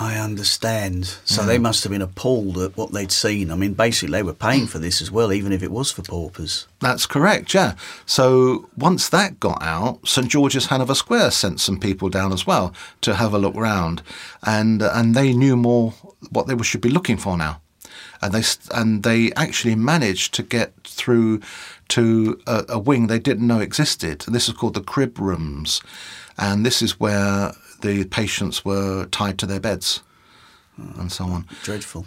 I 0.00 0.16
understand. 0.16 1.04
So 1.26 1.44
they 1.44 1.58
mm. 1.58 1.62
must 1.62 1.84
have 1.84 1.92
been 1.92 2.00
appalled 2.00 2.56
at 2.56 2.74
what 2.74 2.90
they'd 2.90 3.12
seen. 3.12 3.50
I 3.50 3.54
mean, 3.54 3.74
basically, 3.74 4.12
they 4.12 4.22
were 4.22 4.32
paying 4.32 4.66
for 4.66 4.78
this 4.78 5.02
as 5.02 5.10
well, 5.10 5.30
even 5.30 5.52
if 5.52 5.62
it 5.62 5.70
was 5.70 5.92
for 5.92 6.00
paupers. 6.00 6.66
That's 6.80 7.04
correct, 7.04 7.52
yeah. 7.52 7.74
So 8.06 8.70
once 8.78 9.10
that 9.10 9.38
got 9.40 9.62
out, 9.62 10.08
St 10.08 10.26
George's 10.26 10.66
Hanover 10.66 10.94
Square 10.94 11.32
sent 11.32 11.60
some 11.60 11.78
people 11.78 12.08
down 12.08 12.32
as 12.32 12.46
well 12.46 12.72
to 13.02 13.16
have 13.16 13.34
a 13.34 13.38
look 13.38 13.54
round, 13.54 14.02
and 14.42 14.80
and 14.80 15.14
they 15.14 15.34
knew 15.34 15.54
more 15.54 15.90
what 16.30 16.46
they 16.46 16.56
should 16.62 16.80
be 16.80 16.88
looking 16.88 17.18
for 17.18 17.36
now, 17.36 17.60
and 18.22 18.32
they 18.32 18.42
and 18.74 19.02
they 19.02 19.30
actually 19.32 19.74
managed 19.74 20.32
to 20.32 20.42
get 20.42 20.72
through 20.84 21.42
to 21.88 22.40
a, 22.46 22.64
a 22.70 22.78
wing 22.78 23.08
they 23.08 23.18
didn't 23.18 23.46
know 23.46 23.60
existed, 23.60 24.24
and 24.24 24.34
this 24.34 24.48
is 24.48 24.54
called 24.54 24.72
the 24.72 24.80
crib 24.80 25.18
rooms, 25.18 25.82
and 26.38 26.64
this 26.64 26.80
is 26.80 26.98
where 26.98 27.52
the 27.82 28.04
patients 28.04 28.64
were 28.64 29.06
tied 29.06 29.38
to 29.38 29.46
their 29.46 29.60
beds, 29.60 30.02
and 30.76 31.10
so 31.10 31.24
on. 31.24 31.46
Dreadful. 31.62 32.06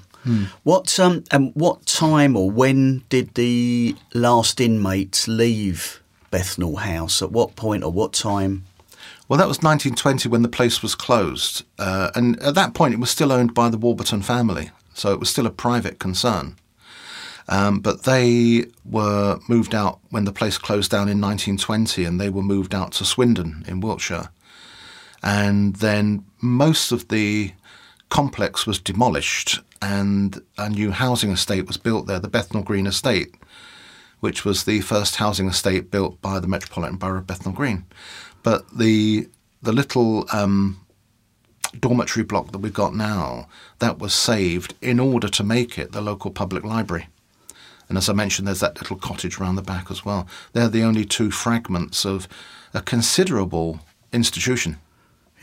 What 0.64 1.00
um 1.00 1.26
and 1.32 1.52
what 1.54 1.86
time 1.86 2.38
or 2.38 2.50
when 2.50 3.04
did 3.10 3.34
the 3.36 3.96
last 4.14 4.62
inmates 4.62 5.28
leave 5.28 6.02
Bethnal 6.32 6.78
House? 6.78 7.22
At 7.22 7.32
what 7.32 7.56
point 7.56 7.84
or 7.84 7.92
what 7.92 8.14
time? 8.14 8.64
Well, 9.28 9.38
that 9.38 9.48
was 9.48 9.58
1920 9.58 10.30
when 10.30 10.42
the 10.42 10.50
place 10.50 10.82
was 10.82 10.96
closed. 10.96 11.64
Uh, 11.80 12.12
and 12.16 12.40
at 12.42 12.56
that 12.56 12.74
point, 12.74 12.94
it 12.94 13.00
was 13.00 13.10
still 13.10 13.32
owned 13.32 13.54
by 13.54 13.70
the 13.70 13.78
Warburton 13.78 14.22
family. 14.22 14.72
So 14.94 15.12
it 15.12 15.20
was 15.20 15.30
still 15.30 15.48
a 15.48 15.52
private 15.52 16.00
concern. 16.00 16.56
Um, 17.50 17.80
but 17.80 18.04
they 18.04 18.66
were 18.86 19.40
moved 19.50 19.76
out 19.76 20.00
when 20.10 20.26
the 20.26 20.32
place 20.32 20.58
closed 20.58 20.92
down 20.92 21.10
in 21.10 21.20
1920 21.20 22.06
and 22.06 22.20
they 22.20 22.30
were 22.30 22.42
moved 22.42 22.74
out 22.74 22.94
to 22.94 23.06
Swindon 23.06 23.66
in 23.68 23.82
Wiltshire. 23.82 24.30
And 25.24 25.78
then 25.78 26.26
most 26.42 26.92
of 26.92 27.08
the 27.08 27.54
complex 28.10 28.68
was 28.68 28.80
demolished 28.80 29.60
and 29.82 30.42
a 30.58 30.70
new 30.70 30.92
housing 30.92 31.32
estate 31.32 31.66
was 31.68 31.78
built 31.78 32.08
there, 32.08 32.20
the 32.20 32.28
Bethnal 32.28 32.64
Green 32.64 32.86
Estate, 32.86 33.36
which 34.20 34.46
was 34.46 34.64
the 34.64 34.82
first 34.82 35.18
housing 35.18 35.48
estate 35.48 35.92
built 35.92 36.22
by 36.22 36.40
the 36.40 36.48
Metropolitan 36.48 36.98
Borough 36.98 37.20
of 37.20 37.28
Bethnal 37.28 37.54
Green. 37.54 37.86
But 38.44 38.78
the 38.78 39.30
the 39.62 39.72
little 39.72 40.26
um, 40.34 40.86
dormitory 41.80 42.26
block 42.26 42.52
that 42.52 42.58
we've 42.60 42.74
got 42.74 42.94
now, 42.94 43.48
that 43.80 44.00
was 44.00 44.14
saved 44.14 44.76
in 44.82 45.00
order 45.00 45.30
to 45.30 45.44
make 45.44 45.80
it 45.80 45.94
the 45.94 46.02
local 46.02 46.32
public 46.32 46.64
library. 46.64 47.08
And 47.90 47.98
as 47.98 48.10
I 48.10 48.14
mentioned, 48.14 48.48
there's 48.48 48.60
that 48.60 48.80
little 48.80 48.98
cottage 48.98 49.38
round 49.38 49.58
the 49.58 49.62
back 49.62 49.90
as 49.90 50.06
well. 50.06 50.28
They're 50.52 50.70
the 50.70 50.84
only 50.84 51.06
two 51.06 51.32
fragments 51.32 52.06
of 52.06 52.28
a 52.74 52.82
considerable 52.82 53.80
institution. 54.12 54.78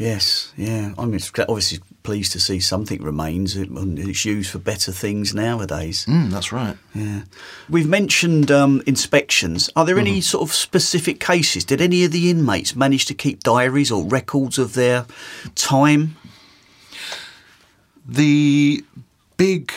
Yes, 0.00 0.54
yeah. 0.56 0.94
I'm 0.96 1.14
obviously 1.46 1.80
pleased 2.02 2.32
to 2.32 2.40
see 2.40 2.58
something 2.58 3.02
remains. 3.02 3.54
and 3.54 3.98
It's 3.98 4.24
used 4.24 4.50
for 4.50 4.58
better 4.58 4.92
things 4.92 5.34
nowadays. 5.34 6.06
Mm, 6.06 6.30
that's 6.30 6.52
right. 6.52 6.78
Yeah. 6.94 7.24
We've 7.68 7.86
mentioned 7.86 8.50
um, 8.50 8.82
inspections. 8.86 9.68
Are 9.76 9.84
there 9.84 9.98
any 9.98 10.22
sort 10.22 10.48
of 10.48 10.54
specific 10.54 11.20
cases? 11.20 11.66
Did 11.66 11.82
any 11.82 12.02
of 12.06 12.12
the 12.12 12.30
inmates 12.30 12.74
manage 12.74 13.04
to 13.06 13.14
keep 13.14 13.42
diaries 13.42 13.92
or 13.92 14.02
records 14.02 14.58
of 14.58 14.72
their 14.72 15.04
time? 15.54 16.16
The 18.08 18.82
big 19.36 19.70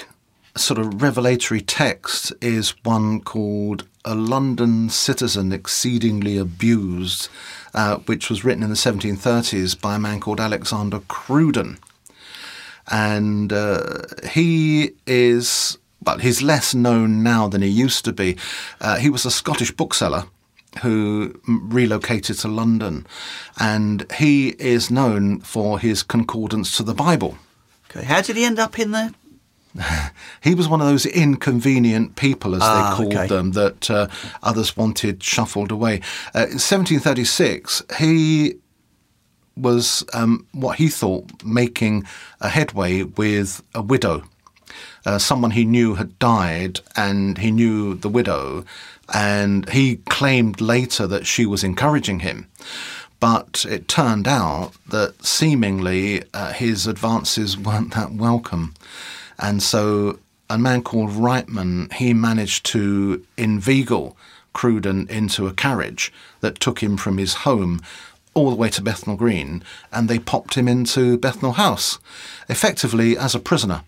sort 0.56 0.80
of 0.80 1.02
revelatory 1.02 1.62
text 1.62 2.32
is 2.42 2.76
one 2.84 3.22
called 3.22 3.86
A 4.06 4.14
London 4.14 4.90
Citizen 4.90 5.52
Exceedingly 5.52 6.38
Abused, 6.38 7.30
uh, 7.74 7.98
which 7.98 8.30
was 8.30 8.44
written 8.44 8.64
in 8.64 8.70
the 8.70 8.76
1730s 8.76 9.80
by 9.80 9.96
a 9.96 10.00
man 10.00 10.20
called 10.20 10.40
Alexander 10.40 11.00
Cruden. 11.08 11.80
And 12.92 13.52
uh, 13.52 14.02
he 14.30 14.92
is, 15.08 15.78
well, 16.06 16.20
he's 16.20 16.42
less 16.42 16.76
known 16.76 17.24
now 17.24 17.48
than 17.48 17.62
he 17.62 17.70
used 17.70 18.06
to 18.06 18.14
be. 18.14 18.38
Uh, 18.80 18.98
he 18.98 19.10
was 19.10 19.26
a 19.26 19.32
Scottish 19.32 19.72
bookseller 19.72 20.26
who 20.82 21.40
relocated 21.48 22.38
to 22.40 22.48
London, 22.48 23.06
and 23.60 24.12
he 24.18 24.50
is 24.60 24.90
known 24.90 25.40
for 25.40 25.80
his 25.80 26.04
concordance 26.04 26.76
to 26.78 26.84
the 26.84 26.96
Bible. 26.96 27.38
Okay. 27.90 28.06
How 28.06 28.22
did 28.22 28.36
he 28.36 28.44
end 28.44 28.60
up 28.60 28.80
in 28.80 28.92
there? 28.92 29.12
he 30.42 30.56
was 30.56 30.68
one 30.68 30.82
of 30.82 30.88
those 30.88 31.06
inconvenient 31.06 32.16
people, 32.16 32.56
as 32.56 32.62
Ah, 32.64 32.92
they 32.92 32.96
called 32.98 33.14
okay. 33.16 33.28
them, 33.28 33.52
that 33.52 33.90
uh, 33.90 34.08
others 34.42 34.78
wanted 34.78 35.24
shuffled 35.24 35.72
away. 35.72 35.96
Uh, 36.36 36.48
in 36.50 36.60
1736, 36.60 37.84
he 37.98 38.56
was 39.56 40.04
um, 40.14 40.48
what 40.52 40.78
he 40.78 40.88
thought 40.88 41.44
making 41.44 42.06
a 42.42 42.50
headway 42.50 43.04
with 43.04 43.62
a 43.76 43.82
widow. 43.82 44.24
Uh, 45.06 45.18
someone 45.20 45.52
he 45.52 45.66
knew 45.66 45.96
had 45.96 46.18
died, 46.18 46.80
and 46.96 47.38
he 47.38 47.52
knew 47.52 47.94
the 47.96 48.10
widow, 48.10 48.64
and 49.14 49.70
he 49.70 49.98
claimed 50.10 50.62
later 50.62 51.06
that 51.08 51.28
she 51.28 51.46
was 51.46 51.64
encouraging 51.64 52.20
him. 52.22 52.48
But 53.20 53.66
it 53.70 53.88
turned 53.88 54.28
out 54.28 54.72
that 54.90 55.24
seemingly 55.26 56.24
uh, 56.34 56.52
his 56.54 56.88
advances 56.88 57.58
weren't 57.58 57.94
that 57.94 58.12
welcome. 58.14 58.74
And 59.44 59.62
so 59.62 60.20
a 60.50 60.58
man 60.58 60.84
called 60.84 61.12
Reitman, 61.12 61.92
he 61.94 62.14
managed 62.14 62.66
to 62.68 63.24
inveigle 63.38 64.16
Cruden 64.54 65.08
into 65.10 65.48
a 65.48 65.54
carriage 65.54 66.14
that 66.40 66.62
took 66.62 66.82
him 66.82 66.96
from 66.96 67.18
his 67.18 67.34
home 67.34 67.82
all 68.34 68.50
the 68.50 68.56
way 68.56 68.70
to 68.70 68.82
Bethnal 68.82 69.18
Green, 69.18 69.62
and 69.92 70.08
they 70.08 70.18
popped 70.18 70.56
him 70.56 70.68
into 70.68 71.18
Bethnal 71.18 71.54
House, 71.54 72.00
effectively 72.50 73.18
as 73.18 73.36
a 73.36 73.40
prisoner. 73.40 73.84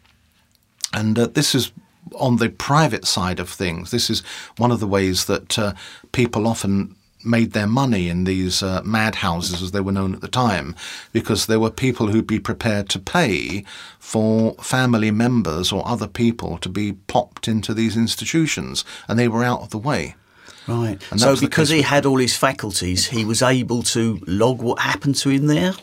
And 0.93 1.17
uh, 1.17 1.27
this 1.27 1.55
is 1.55 1.71
on 2.19 2.35
the 2.37 2.49
private 2.49 3.05
side 3.05 3.39
of 3.39 3.49
things. 3.49 3.91
This 3.91 4.09
is 4.09 4.21
one 4.57 4.71
of 4.71 4.79
the 4.79 4.87
ways 4.87 5.25
that 5.25 5.57
uh, 5.57 5.73
people 6.11 6.47
often 6.47 6.95
made 7.25 7.51
their 7.51 7.67
money 7.67 8.09
in 8.09 8.23
these 8.23 8.61
uh, 8.61 8.81
madhouses, 8.83 9.61
as 9.61 9.71
they 9.71 9.81
were 9.81 9.91
known 9.91 10.13
at 10.13 10.21
the 10.21 10.27
time, 10.27 10.75
because 11.11 11.45
there 11.45 11.59
were 11.59 11.71
people 11.71 12.07
who'd 12.07 12.27
be 12.27 12.39
prepared 12.39 12.89
to 12.89 12.99
pay 12.99 13.63
for 13.99 14.53
family 14.55 15.11
members 15.11 15.71
or 15.71 15.87
other 15.87 16.07
people 16.07 16.57
to 16.59 16.69
be 16.69 16.93
popped 16.93 17.47
into 17.47 17.73
these 17.73 17.97
institutions, 17.97 18.85
and 19.07 19.17
they 19.17 19.27
were 19.27 19.43
out 19.43 19.61
of 19.61 19.69
the 19.69 19.77
way. 19.77 20.15
Right. 20.67 20.99
And 21.11 21.19
so 21.19 21.39
because 21.39 21.69
he 21.69 21.83
had 21.83 22.05
all 22.05 22.17
his 22.17 22.35
faculties, 22.35 23.07
he 23.07 23.23
was 23.23 23.41
able 23.41 23.83
to 23.83 24.19
log 24.25 24.61
what 24.61 24.79
happened 24.79 25.15
to 25.17 25.29
him 25.29 25.47
there? 25.47 25.73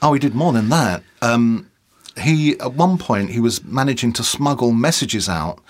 Oh, 0.00 0.14
he 0.14 0.18
did 0.18 0.34
more 0.34 0.52
than 0.52 0.70
that. 0.70 1.02
Um, 1.20 1.70
he 2.18 2.58
at 2.60 2.72
one 2.74 2.98
point 2.98 3.30
he 3.30 3.40
was 3.40 3.62
managing 3.64 4.12
to 4.14 4.24
smuggle 4.24 4.72
messages 4.72 5.28
out 5.28 5.60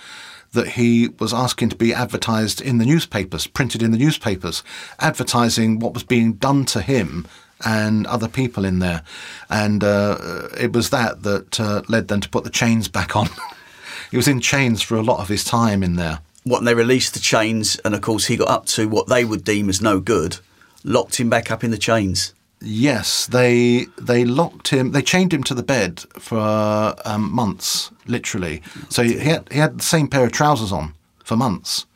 that 0.53 0.69
he 0.69 1.09
was 1.19 1.33
asking 1.33 1.69
to 1.71 1.77
be 1.77 1.95
advertised 1.95 2.61
in 2.61 2.79
the 2.79 2.87
newspapers, 2.87 3.47
printed 3.47 3.83
in 3.83 3.91
the 3.91 3.99
newspapers, 3.99 4.63
advertising 4.99 5.79
what 5.79 5.95
was 5.95 6.03
being 6.03 6.33
done 6.35 6.65
to 6.67 6.81
him 6.81 7.27
and 7.65 8.07
other 8.07 8.29
people 8.29 8.65
in 8.65 8.79
there. 8.79 9.03
And 9.49 9.85
uh, 9.85 10.49
it 10.59 10.73
was 10.73 10.91
that 10.91 11.23
that 11.23 11.61
uh, 11.61 11.83
led 11.89 12.09
them 12.09 12.21
to 12.21 12.29
put 12.29 12.45
the 12.45 12.51
chains 12.51 12.89
back 12.89 13.15
on. 13.15 13.29
he 14.11 14.17
was 14.17 14.29
in 14.29 14.41
chains 14.41 14.83
for 14.83 14.97
a 14.97 15.03
lot 15.03 15.21
of 15.21 15.29
his 15.29 15.45
time 15.45 15.83
in 15.83 15.97
there. 15.97 16.21
What, 16.43 16.65
they 16.65 16.75
released 16.75 17.15
the 17.15 17.21
chains, 17.21 17.79
and 17.85 17.95
of 17.95 18.01
course 18.01 18.27
he 18.27 18.37
got 18.37 18.49
up 18.49 18.67
to 18.67 18.89
what 18.89 19.09
they 19.09 19.25
would 19.25 19.45
deem 19.45 19.69
as 19.69 19.83
no 19.83 20.01
good, 20.01 20.39
locked 20.83 21.21
him 21.21 21.29
back 21.29 21.51
up 21.51 21.63
in 21.63 21.71
the 21.71 21.79
chains. 21.79 22.33
Yes, 22.63 23.27
they 23.27 23.87
they 23.97 24.25
locked 24.25 24.69
him. 24.69 24.93
They 24.93 25.01
chained 25.01 25.33
him 25.33 25.43
to 25.45 25.55
the 25.55 25.63
bed 25.63 26.01
for 26.19 26.95
um, 27.07 27.33
months, 27.33 27.91
literally. 28.07 28.63
So 28.91 29.03
he 29.03 29.19
had 29.19 29.51
he 29.51 29.59
had 29.59 29.79
the 29.79 29.85
same 29.85 30.09
pair 30.09 30.25
of 30.27 30.33
trousers 30.33 30.71
on 30.71 30.95
for 31.25 31.37
months, 31.37 31.87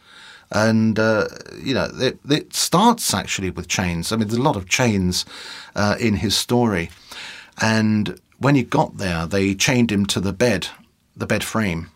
and 0.50 0.98
uh, 0.98 1.28
you 1.62 1.74
know 1.74 1.90
it, 1.96 2.18
it 2.30 2.54
starts 2.54 3.12
actually 3.12 3.50
with 3.50 3.68
chains. 3.68 4.10
I 4.10 4.16
mean, 4.16 4.28
there's 4.28 4.38
a 4.38 4.42
lot 4.42 4.56
of 4.56 4.66
chains 4.66 5.26
uh, 5.76 5.96
in 6.00 6.16
his 6.16 6.34
story, 6.34 6.90
and 7.60 8.18
when 8.38 8.54
he 8.54 8.62
got 8.62 8.96
there, 8.96 9.26
they 9.26 9.54
chained 9.54 9.92
him 9.92 10.06
to 10.06 10.20
the 10.20 10.32
bed, 10.32 10.68
the 11.14 11.26
bed 11.26 11.44
frame, 11.44 11.90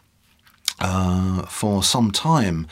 uh, 0.81 1.43
for 1.47 1.83
some 1.83 2.11
time, 2.11 2.67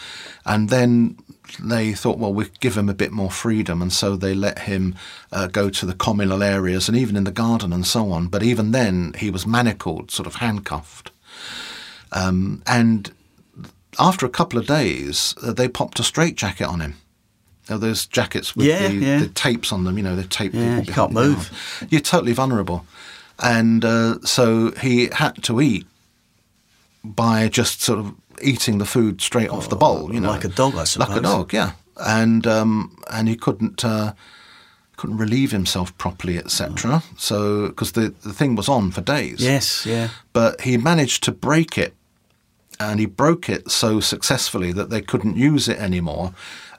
and 0.45 0.69
then 0.69 1.17
they 1.61 1.93
thought, 1.93 2.19
well, 2.19 2.33
we 2.33 2.47
give 2.61 2.77
him 2.77 2.89
a 2.89 2.95
bit 2.95 3.13
more 3.13 3.31
freedom, 3.31 3.81
and 3.83 3.93
so 3.93 4.17
they 4.17 4.35
let 4.35 4.61
him 4.61 4.95
uh, 5.33 5.47
go 5.47 5.71
to 5.71 5.87
the 5.87 5.95
communal 5.95 6.43
areas 6.43 6.89
and 6.89 6.97
even 6.97 7.17
in 7.17 7.25
the 7.25 7.31
garden 7.31 7.73
and 7.73 7.87
so 7.87 8.11
on. 8.11 8.29
But 8.29 8.43
even 8.43 8.73
then, 8.73 9.15
he 9.19 9.31
was 9.31 9.47
manacled, 9.47 10.11
sort 10.11 10.27
of 10.27 10.37
handcuffed, 10.37 11.11
um, 12.13 12.63
and 12.67 13.13
after 13.99 14.27
a 14.27 14.31
couple 14.31 14.59
of 14.59 14.67
days, 14.67 15.35
uh, 15.43 15.53
they 15.53 15.69
popped 15.69 15.99
a 15.99 16.03
straitjacket 16.05 16.67
on 16.67 16.81
him. 16.81 16.95
Now, 17.69 17.79
those 17.79 18.07
jackets 18.07 18.55
with 18.55 18.67
Yeah, 18.67 18.89
the, 18.89 18.95
yeah. 18.95 19.19
the 19.21 19.29
tapes 19.29 19.73
on 19.73 19.85
them, 19.85 19.97
you 19.97 20.05
know, 20.05 20.15
they 20.15 20.23
tape 20.25 20.55
Yeah, 20.55 20.77
people 20.81 20.85
You 20.85 20.93
can't 20.93 21.13
move. 21.13 21.51
Arm. 21.81 21.89
You're 21.91 22.01
totally 22.01 22.33
vulnerable. 22.33 22.87
And 23.43 23.85
uh, 23.85 24.21
so 24.23 24.71
he 24.73 25.09
had 25.09 25.43
to 25.45 25.61
eat 25.61 25.87
by 27.05 27.49
just 27.49 27.83
sort 27.83 27.99
of 27.99 28.15
eating 28.43 28.79
the 28.79 28.85
food 28.87 29.21
straight 29.21 29.51
off 29.51 29.69
the 29.69 29.77
bowl, 29.77 30.13
you 30.13 30.21
know, 30.21 30.29
Oh, 30.29 30.33
like 30.33 30.45
a 30.45 30.49
dog, 30.49 30.75
I 30.77 30.85
suppose. 30.85 31.09
like 31.09 31.19
a 31.19 31.23
dog, 31.23 31.53
yeah. 31.53 31.73
And 31.99 32.47
um, 32.47 32.97
and 33.11 33.29
he 33.29 33.37
couldn't 33.37 33.85
uh, 33.85 34.13
couldn't 34.97 35.19
relieve 35.19 35.51
himself 35.53 35.97
properly, 35.99 36.39
etc. 36.39 37.03
So 37.17 37.69
because 37.69 37.93
the 37.93 38.15
the 38.23 38.33
thing 38.33 38.55
was 38.57 38.69
on 38.69 38.91
for 38.91 39.01
days, 39.03 39.41
Yes, 39.41 39.87
yeah. 39.87 40.09
but 40.33 40.61
he 40.63 40.77
managed 40.77 41.23
to 41.25 41.33
break 41.33 41.79
it, 41.79 41.95
and 42.79 43.01
he 43.01 43.07
broke 43.07 43.49
it 43.49 43.71
so 43.71 44.01
successfully 44.01 44.73
that 44.73 44.91
they 44.91 45.01
couldn't 45.03 45.37
use 45.37 45.69
it 45.69 45.79
anymore, 45.79 46.33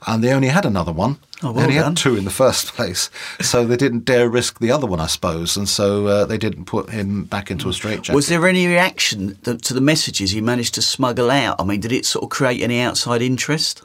and 0.06 0.24
they 0.24 0.34
only 0.34 0.50
had 0.50 0.65
another 0.65 0.91
one. 0.93 1.17
Oh, 1.43 1.50
they 1.52 1.58
well 1.58 1.63
only 1.65 1.76
done. 1.76 1.86
had 1.91 1.97
two 1.97 2.15
in 2.15 2.26
the 2.26 2.32
first 2.32 2.73
place, 2.76 3.10
so 3.41 3.63
they 3.65 3.78
didn't 3.78 4.06
dare 4.06 4.28
risk 4.30 4.60
the 4.60 4.71
other 4.71 4.88
one, 4.88 5.00
I 5.00 5.06
suppose, 5.08 5.56
and 5.56 5.69
so 5.69 6.08
uh, 6.08 6.26
they 6.26 6.38
didn't 6.38 6.65
put 6.65 6.89
him 6.89 7.26
back 7.26 7.52
into 7.52 7.69
a 7.69 7.73
straitjacket. 7.73 8.15
Was 8.15 8.28
there 8.28 8.47
any 8.47 8.65
reaction 8.65 9.38
to 9.43 9.73
the 9.73 9.82
messages 9.82 10.32
he 10.32 10.41
managed 10.41 10.73
to 10.76 10.82
smuggle 10.82 11.30
out? 11.30 11.58
I 11.60 11.63
mean, 11.63 11.80
did 11.80 11.91
it 11.91 12.06
sort 12.08 12.23
of 12.23 12.30
create 12.30 12.62
any 12.63 12.80
outside 12.80 13.21
interest? 13.21 13.84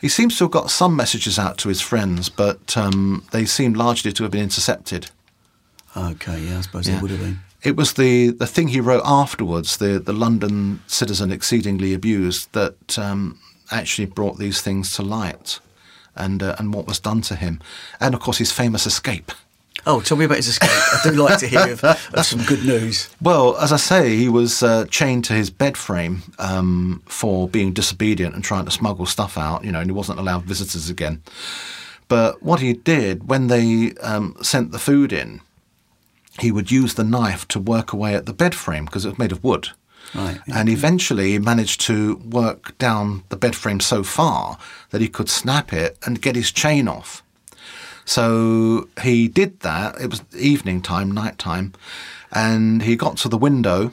He 0.00 0.08
seems 0.08 0.36
to 0.38 0.44
have 0.44 0.50
got 0.50 0.70
some 0.70 0.94
messages 0.94 1.38
out 1.38 1.56
to 1.58 1.68
his 1.68 1.80
friends, 1.80 2.28
but 2.28 2.76
um, 2.76 3.24
they 3.32 3.44
seem 3.46 3.72
largely 3.74 4.12
to 4.12 4.22
have 4.24 4.30
been 4.32 4.42
intercepted. 4.42 5.10
Okay, 5.96 6.38
yeah, 6.42 6.58
I 6.58 6.60
suppose 6.60 6.86
Yeah. 6.88 6.96
it 6.98 7.02
would 7.02 7.10
have 7.10 7.20
been. 7.20 7.40
It 7.62 7.74
was 7.76 7.94
the, 7.94 8.28
the 8.30 8.46
thing 8.46 8.68
he 8.68 8.80
wrote 8.80 9.02
afterwards, 9.04 9.78
the, 9.78 9.98
the 9.98 10.12
London 10.12 10.80
citizen 10.86 11.32
exceedingly 11.32 11.94
abused, 11.94 12.52
that 12.52 12.98
um, 12.98 13.40
actually 13.70 14.06
brought 14.06 14.38
these 14.38 14.60
things 14.60 14.94
to 14.96 15.02
light 15.02 15.60
and, 16.14 16.42
uh, 16.42 16.56
and 16.58 16.74
what 16.74 16.86
was 16.86 16.98
done 16.98 17.20
to 17.22 17.36
him. 17.36 17.60
And 18.00 18.14
of 18.14 18.20
course, 18.20 18.38
his 18.38 18.52
famous 18.52 18.86
escape. 18.86 19.32
Oh, 19.86 20.00
tell 20.00 20.16
me 20.16 20.24
about 20.24 20.38
his 20.38 20.48
escape. 20.48 20.70
I 20.70 21.00
do 21.04 21.10
like 21.12 21.38
to 21.38 21.46
hear 21.46 21.72
of, 21.72 21.84
of 21.84 22.24
some 22.24 22.42
good 22.44 22.64
news. 22.64 23.08
Well, 23.20 23.56
as 23.58 23.72
I 23.72 23.76
say, 23.76 24.16
he 24.16 24.28
was 24.28 24.62
uh, 24.62 24.86
chained 24.86 25.24
to 25.26 25.32
his 25.32 25.50
bed 25.50 25.76
frame 25.76 26.22
um, 26.38 27.02
for 27.06 27.48
being 27.48 27.72
disobedient 27.72 28.34
and 28.34 28.42
trying 28.42 28.64
to 28.64 28.70
smuggle 28.70 29.06
stuff 29.06 29.38
out, 29.38 29.64
you 29.64 29.70
know, 29.70 29.80
and 29.80 29.88
he 29.88 29.94
wasn't 29.94 30.18
allowed 30.18 30.44
visitors 30.44 30.90
again. 30.90 31.22
But 32.08 32.42
what 32.42 32.60
he 32.60 32.72
did, 32.72 33.28
when 33.28 33.46
they 33.46 33.92
um, 34.00 34.36
sent 34.42 34.72
the 34.72 34.78
food 34.78 35.12
in, 35.12 35.40
he 36.40 36.50
would 36.50 36.70
use 36.70 36.94
the 36.94 37.04
knife 37.04 37.46
to 37.48 37.60
work 37.60 37.92
away 37.92 38.14
at 38.14 38.26
the 38.26 38.32
bed 38.32 38.54
frame 38.54 38.86
because 38.86 39.04
it 39.04 39.10
was 39.10 39.18
made 39.18 39.32
of 39.32 39.44
wood. 39.44 39.70
Right. 40.14 40.40
And 40.52 40.68
eventually 40.68 41.32
he 41.32 41.38
managed 41.38 41.80
to 41.82 42.16
work 42.16 42.76
down 42.78 43.24
the 43.28 43.36
bed 43.36 43.56
frame 43.56 43.80
so 43.80 44.02
far 44.02 44.58
that 44.90 45.00
he 45.00 45.08
could 45.08 45.28
snap 45.28 45.72
it 45.72 45.98
and 46.06 46.22
get 46.22 46.36
his 46.36 46.50
chain 46.50 46.88
off. 46.88 47.22
So 48.04 48.88
he 49.02 49.26
did 49.26 49.60
that. 49.60 50.00
It 50.00 50.10
was 50.10 50.22
evening 50.34 50.80
time, 50.80 51.10
night 51.10 51.38
time, 51.38 51.72
and 52.32 52.82
he 52.82 52.94
got 52.96 53.16
to 53.18 53.28
the 53.28 53.38
window 53.38 53.92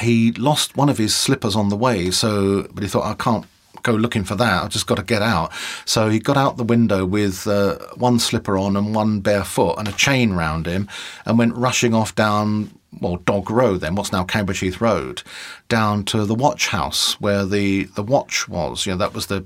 he 0.00 0.32
lost 0.32 0.76
one 0.76 0.88
of 0.88 0.98
his 0.98 1.14
slippers 1.14 1.56
on 1.56 1.68
the 1.68 1.76
way, 1.76 2.10
so 2.10 2.66
but 2.72 2.82
he 2.82 2.88
thought 2.88 3.04
I 3.04 3.14
can't 3.14 3.46
go 3.82 3.92
looking 3.92 4.24
for 4.24 4.36
that. 4.36 4.62
I've 4.62 4.70
just 4.70 4.86
got 4.86 4.96
to 4.96 5.02
get 5.02 5.22
out. 5.22 5.52
So 5.84 6.08
he 6.08 6.18
got 6.18 6.36
out 6.36 6.56
the 6.56 6.64
window 6.64 7.04
with 7.04 7.46
uh, 7.46 7.78
one 7.96 8.18
slipper 8.18 8.56
on 8.56 8.76
and 8.76 8.94
one 8.94 9.20
bare 9.20 9.44
foot 9.44 9.78
and 9.78 9.88
a 9.88 9.92
chain 9.92 10.32
round 10.32 10.66
him, 10.66 10.88
and 11.26 11.38
went 11.38 11.54
rushing 11.54 11.94
off 11.94 12.14
down 12.14 12.70
well, 13.00 13.16
Dog 13.16 13.50
Row 13.50 13.76
then, 13.76 13.94
what's 13.94 14.12
now 14.12 14.24
Cambridge 14.24 14.58
Heath 14.60 14.80
Road, 14.80 15.22
down 15.68 16.04
to 16.04 16.24
the 16.24 16.34
watch 16.34 16.68
house 16.68 17.20
where 17.20 17.44
the, 17.44 17.84
the 17.84 18.02
watch 18.02 18.48
was. 18.48 18.84
You 18.86 18.92
know, 18.92 18.98
that 18.98 19.14
was 19.14 19.26
the, 19.26 19.44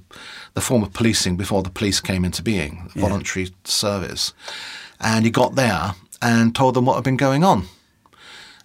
the 0.55 0.61
form 0.61 0.83
of 0.83 0.93
policing 0.93 1.37
before 1.37 1.63
the 1.63 1.71
police 1.71 2.01
came 2.01 2.25
into 2.25 2.43
being, 2.43 2.91
Yeah. 2.95 3.03
voluntary 3.03 3.51
service. 3.65 4.33
And 5.01 5.25
he 5.25 5.31
got 5.31 5.55
there 5.55 5.95
and 6.21 6.55
told 6.55 6.75
them 6.75 6.87
what 6.87 6.95
had 6.95 7.05
been 7.05 7.17
going 7.17 7.45
on. 7.45 7.67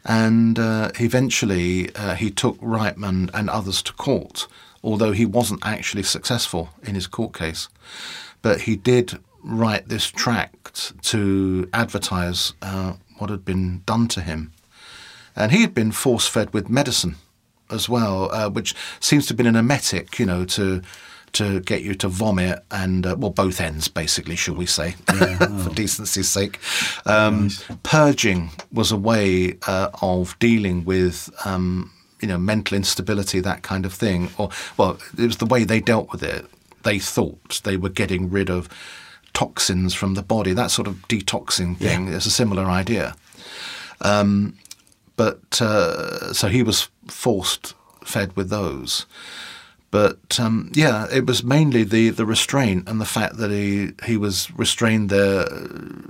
And 0.03 0.57
uh, 0.57 0.91
eventually 0.99 1.93
uh, 1.95 2.15
he 2.15 2.31
took 2.31 2.59
Reitman 2.59 3.29
and 3.33 3.49
others 3.49 3.81
to 3.83 3.93
court, 3.93 4.47
although 4.83 5.11
he 5.11 5.25
wasn't 5.25 5.63
actually 5.65 6.03
successful 6.03 6.69
in 6.83 6.95
his 6.95 7.05
court 7.07 7.33
case. 7.33 7.67
But 8.41 8.61
he 8.61 8.75
did 8.75 9.19
write 9.43 9.89
this 9.89 10.07
tract 10.07 10.93
to 11.03 11.69
advertise 11.73 12.53
uh, 12.61 12.93
what 13.19 13.29
had 13.29 13.45
been 13.45 13.83
done 13.85 14.07
to 14.09 14.21
him. 14.21 14.51
And 15.35 15.51
he 15.51 15.61
had 15.61 15.73
been 15.73 15.91
force 15.91 16.27
fed 16.27 16.53
with 16.53 16.69
medicine 16.69 17.15
as 17.69 17.87
well, 17.87 18.31
uh, 18.31 18.49
which 18.49 18.75
seems 18.99 19.25
to 19.25 19.31
have 19.31 19.37
been 19.37 19.47
an 19.47 19.55
emetic, 19.55 20.19
you 20.19 20.25
know, 20.25 20.45
to 20.45 20.81
to 21.33 21.61
get 21.61 21.81
you 21.81 21.95
to 21.95 22.09
vomit 22.09 22.61
and 22.71 23.05
uh, 23.05 23.15
well, 23.17 23.31
both 23.31 23.61
ends 23.61 23.87
basically, 23.87 24.35
should 24.35 24.57
we 24.57 24.65
say, 24.65 24.91
for 25.07 25.69
decency's 25.69 26.29
sake. 26.29 26.59
Um, 27.05 27.49
Purging 27.83 28.49
was 28.71 28.91
a 28.91 28.97
way 28.97 29.57
uh, 29.67 29.89
of 30.01 30.37
dealing 30.39 30.85
with. 30.85 31.29
Um, 31.45 31.91
you 32.19 32.27
know, 32.27 32.37
mental 32.37 32.77
instability, 32.77 33.39
that 33.39 33.63
kind 33.63 33.83
of 33.83 33.91
thing, 33.91 34.29
or 34.37 34.51
well, 34.77 34.99
it 35.17 35.25
was 35.25 35.37
the 35.37 35.45
way 35.47 35.63
they 35.63 35.79
dealt 35.79 36.11
with 36.11 36.21
it. 36.21 36.45
They 36.83 36.99
thought 36.99 37.61
they 37.63 37.77
were 37.77 37.89
getting 37.89 38.29
rid 38.29 38.47
of 38.47 38.69
toxins 39.33 39.95
from 39.95 40.13
the 40.13 40.21
body, 40.21 40.53
that 40.53 40.69
sort 40.69 40.87
of 40.87 40.95
detoxing 41.07 41.77
thing. 41.77 42.09
It's 42.09 42.27
a 42.27 42.31
similar 42.31 42.65
idea. 42.65 43.15
Um, 44.01 44.55
but 45.21 45.61
uh, 45.61 46.33
so 46.33 46.47
he 46.47 46.63
was 46.63 46.89
forced 47.05 47.75
fed 48.03 48.35
with 48.35 48.49
those. 48.49 49.05
But 49.91 50.39
um, 50.39 50.71
yeah, 50.73 51.05
it 51.13 51.27
was 51.27 51.43
mainly 51.43 51.83
the, 51.83 52.09
the 52.09 52.25
restraint 52.25 52.89
and 52.89 52.99
the 52.99 53.05
fact 53.05 53.37
that 53.37 53.51
he 53.51 53.91
he 54.03 54.17
was 54.17 54.49
restrained 54.57 55.11
there 55.11 55.45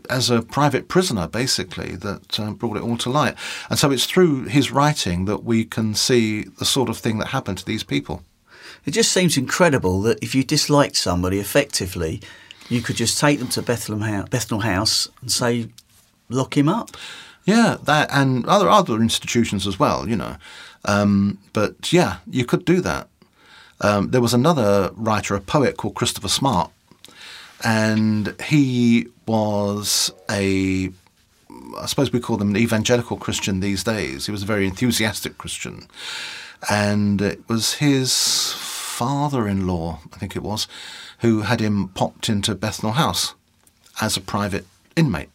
as 0.09 0.29
a 0.29 0.41
private 0.41 0.87
prisoner, 0.87 1.27
basically, 1.27 1.95
that 1.97 2.39
uh, 2.39 2.51
brought 2.51 2.77
it 2.77 2.83
all 2.83 2.97
to 2.99 3.09
light. 3.09 3.35
And 3.69 3.77
so 3.77 3.91
it's 3.91 4.05
through 4.05 4.45
his 4.45 4.71
writing 4.71 5.25
that 5.25 5.43
we 5.43 5.65
can 5.65 5.93
see 5.93 6.43
the 6.43 6.65
sort 6.65 6.87
of 6.87 6.97
thing 6.97 7.17
that 7.19 7.29
happened 7.37 7.57
to 7.57 7.65
these 7.65 7.83
people. 7.83 8.23
It 8.85 8.91
just 8.91 9.11
seems 9.11 9.35
incredible 9.35 10.01
that 10.03 10.23
if 10.23 10.33
you 10.33 10.45
disliked 10.45 10.95
somebody 10.95 11.39
effectively, 11.39 12.21
you 12.69 12.81
could 12.81 12.95
just 12.95 13.19
take 13.19 13.39
them 13.39 13.49
to 13.49 13.61
Bethlehem 13.61 14.07
House, 14.13 14.29
Bethnal 14.29 14.61
House 14.61 15.09
and 15.19 15.29
say, 15.29 15.67
lock 16.29 16.55
him 16.55 16.69
up. 16.69 16.95
Yeah, 17.45 17.77
that 17.83 18.09
and 18.11 18.45
other 18.45 18.69
other 18.69 19.01
institutions 19.01 19.65
as 19.65 19.79
well, 19.79 20.07
you 20.07 20.15
know. 20.15 20.35
Um, 20.85 21.39
but 21.53 21.91
yeah, 21.91 22.17
you 22.29 22.45
could 22.45 22.65
do 22.65 22.81
that. 22.81 23.07
Um, 23.81 24.11
there 24.11 24.21
was 24.21 24.33
another 24.33 24.91
writer, 24.95 25.35
a 25.35 25.41
poet 25.41 25.77
called 25.77 25.95
Christopher 25.95 26.27
Smart, 26.27 26.71
and 27.63 28.35
he 28.43 29.07
was 29.25 30.11
a, 30.29 30.91
I 31.79 31.85
suppose 31.87 32.11
we 32.11 32.19
call 32.19 32.37
them 32.37 32.51
an 32.51 32.57
evangelical 32.57 33.17
Christian 33.17 33.59
these 33.59 33.83
days. 33.83 34.27
He 34.27 34.31
was 34.31 34.43
a 34.43 34.47
very 34.47 34.67
enthusiastic 34.67 35.39
Christian, 35.39 35.87
and 36.69 37.21
it 37.21 37.47
was 37.49 37.75
his 37.75 38.53
father-in-law, 38.53 39.99
I 40.13 40.17
think 40.17 40.35
it 40.35 40.43
was, 40.43 40.67
who 41.19 41.41
had 41.41 41.59
him 41.59 41.87
popped 41.89 42.29
into 42.29 42.53
Bethnal 42.53 42.93
House 42.93 43.33
as 43.99 44.15
a 44.15 44.21
private 44.21 44.67
inmate. 44.95 45.29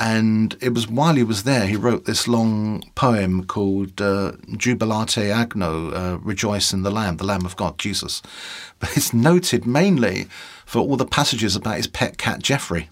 And 0.00 0.56
it 0.62 0.72
was 0.72 0.88
while 0.88 1.14
he 1.14 1.22
was 1.22 1.42
there, 1.42 1.66
he 1.66 1.76
wrote 1.76 2.06
this 2.06 2.26
long 2.26 2.82
poem 2.94 3.44
called 3.44 4.00
uh, 4.00 4.32
Jubilate 4.56 5.08
Agno, 5.08 5.92
uh, 5.94 6.18
Rejoice 6.20 6.72
in 6.72 6.84
the 6.84 6.90
Lamb, 6.90 7.18
the 7.18 7.26
Lamb 7.26 7.44
of 7.44 7.54
God, 7.54 7.78
Jesus. 7.78 8.22
But 8.78 8.96
it's 8.96 9.12
noted 9.12 9.66
mainly 9.66 10.26
for 10.64 10.78
all 10.78 10.96
the 10.96 11.04
passages 11.04 11.54
about 11.54 11.76
his 11.76 11.86
pet 11.86 12.16
cat, 12.16 12.40
Jeoffry. 12.40 12.88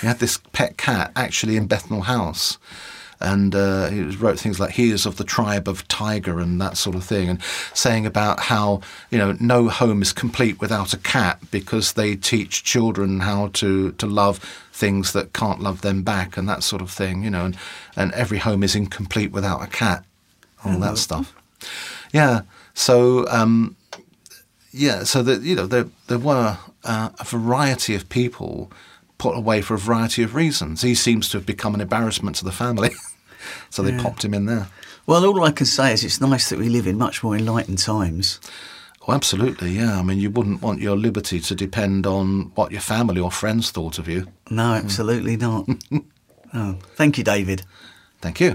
He 0.00 0.08
had 0.08 0.18
this 0.18 0.38
pet 0.52 0.76
cat 0.76 1.12
actually 1.14 1.56
in 1.56 1.68
Bethnal 1.68 2.02
House. 2.02 2.58
And 3.20 3.54
uh, 3.54 3.88
he 3.88 4.02
wrote 4.02 4.40
things 4.40 4.58
like 4.58 4.72
"He 4.72 4.90
is 4.90 5.06
of 5.06 5.16
the 5.16 5.22
tribe 5.22 5.68
of 5.68 5.86
tiger" 5.86 6.40
and 6.40 6.60
that 6.60 6.76
sort 6.76 6.96
of 6.96 7.04
thing, 7.04 7.28
and 7.28 7.40
saying 7.72 8.04
about 8.04 8.40
how 8.40 8.80
you 9.12 9.18
know 9.18 9.36
no 9.38 9.68
home 9.68 10.02
is 10.02 10.12
complete 10.12 10.60
without 10.60 10.92
a 10.92 10.98
cat 10.98 11.38
because 11.52 11.92
they 11.92 12.16
teach 12.16 12.64
children 12.64 13.20
how 13.20 13.50
to 13.52 13.92
to 13.92 14.06
love 14.06 14.40
things 14.82 15.12
that 15.12 15.32
can't 15.32 15.60
love 15.66 15.80
them 15.80 16.02
back 16.02 16.36
and 16.38 16.48
that 16.48 16.62
sort 16.62 16.82
of 16.82 16.90
thing, 16.90 17.24
you 17.24 17.30
know, 17.30 17.44
and 17.46 17.56
and 17.96 18.12
every 18.22 18.38
home 18.38 18.62
is 18.66 18.74
incomplete 18.74 19.30
without 19.32 19.62
a 19.62 19.66
cat, 19.68 20.00
all 20.64 20.78
that 20.80 20.98
stuff. 20.98 21.26
Yeah. 22.12 22.40
So 22.74 22.96
um, 23.38 23.76
yeah, 24.72 25.04
so 25.04 25.22
that 25.22 25.42
you 25.42 25.54
know 25.58 25.66
there 25.66 25.86
there 26.08 26.18
were 26.30 26.58
uh, 26.84 27.08
a 27.20 27.24
variety 27.24 27.94
of 27.94 28.08
people 28.08 28.70
put 29.18 29.36
away 29.36 29.62
for 29.62 29.74
a 29.74 29.78
variety 29.78 30.22
of 30.24 30.34
reasons. 30.34 30.82
He 30.82 30.94
seems 30.94 31.28
to 31.28 31.38
have 31.38 31.46
become 31.46 31.74
an 31.74 31.80
embarrassment 31.80 32.36
to 32.36 32.44
the 32.44 32.52
family, 32.64 32.90
so 33.70 33.82
they 33.82 33.92
Yeah. 33.92 34.02
popped 34.02 34.24
him 34.24 34.34
in 34.34 34.46
there. 34.46 34.66
Well, 35.06 35.24
all 35.24 35.44
I 35.44 35.52
can 35.52 35.66
say 35.66 35.92
is 35.92 36.02
it's 36.04 36.20
nice 36.20 36.48
that 36.50 36.58
we 36.58 36.68
live 36.68 36.86
in 36.90 36.96
much 36.98 37.22
more 37.24 37.36
enlightened 37.36 37.78
times. 37.78 38.40
Oh, 39.06 39.12
absolutely, 39.12 39.70
yeah. 39.70 39.98
I 39.98 40.02
mean, 40.02 40.18
you 40.18 40.30
wouldn't 40.30 40.62
want 40.62 40.80
your 40.80 40.96
liberty 40.96 41.40
to 41.40 41.54
depend 41.54 42.06
on 42.06 42.52
what 42.54 42.70
your 42.70 42.80
family 42.80 43.20
or 43.20 43.30
friends 43.30 43.70
thought 43.70 43.98
of 43.98 44.08
you. 44.08 44.28
No, 44.48 44.74
absolutely 44.74 45.36
not. 45.36 45.68
oh, 46.54 46.78
thank 46.94 47.18
you, 47.18 47.24
David. 47.24 47.64
Thank 48.20 48.38
you. 48.40 48.54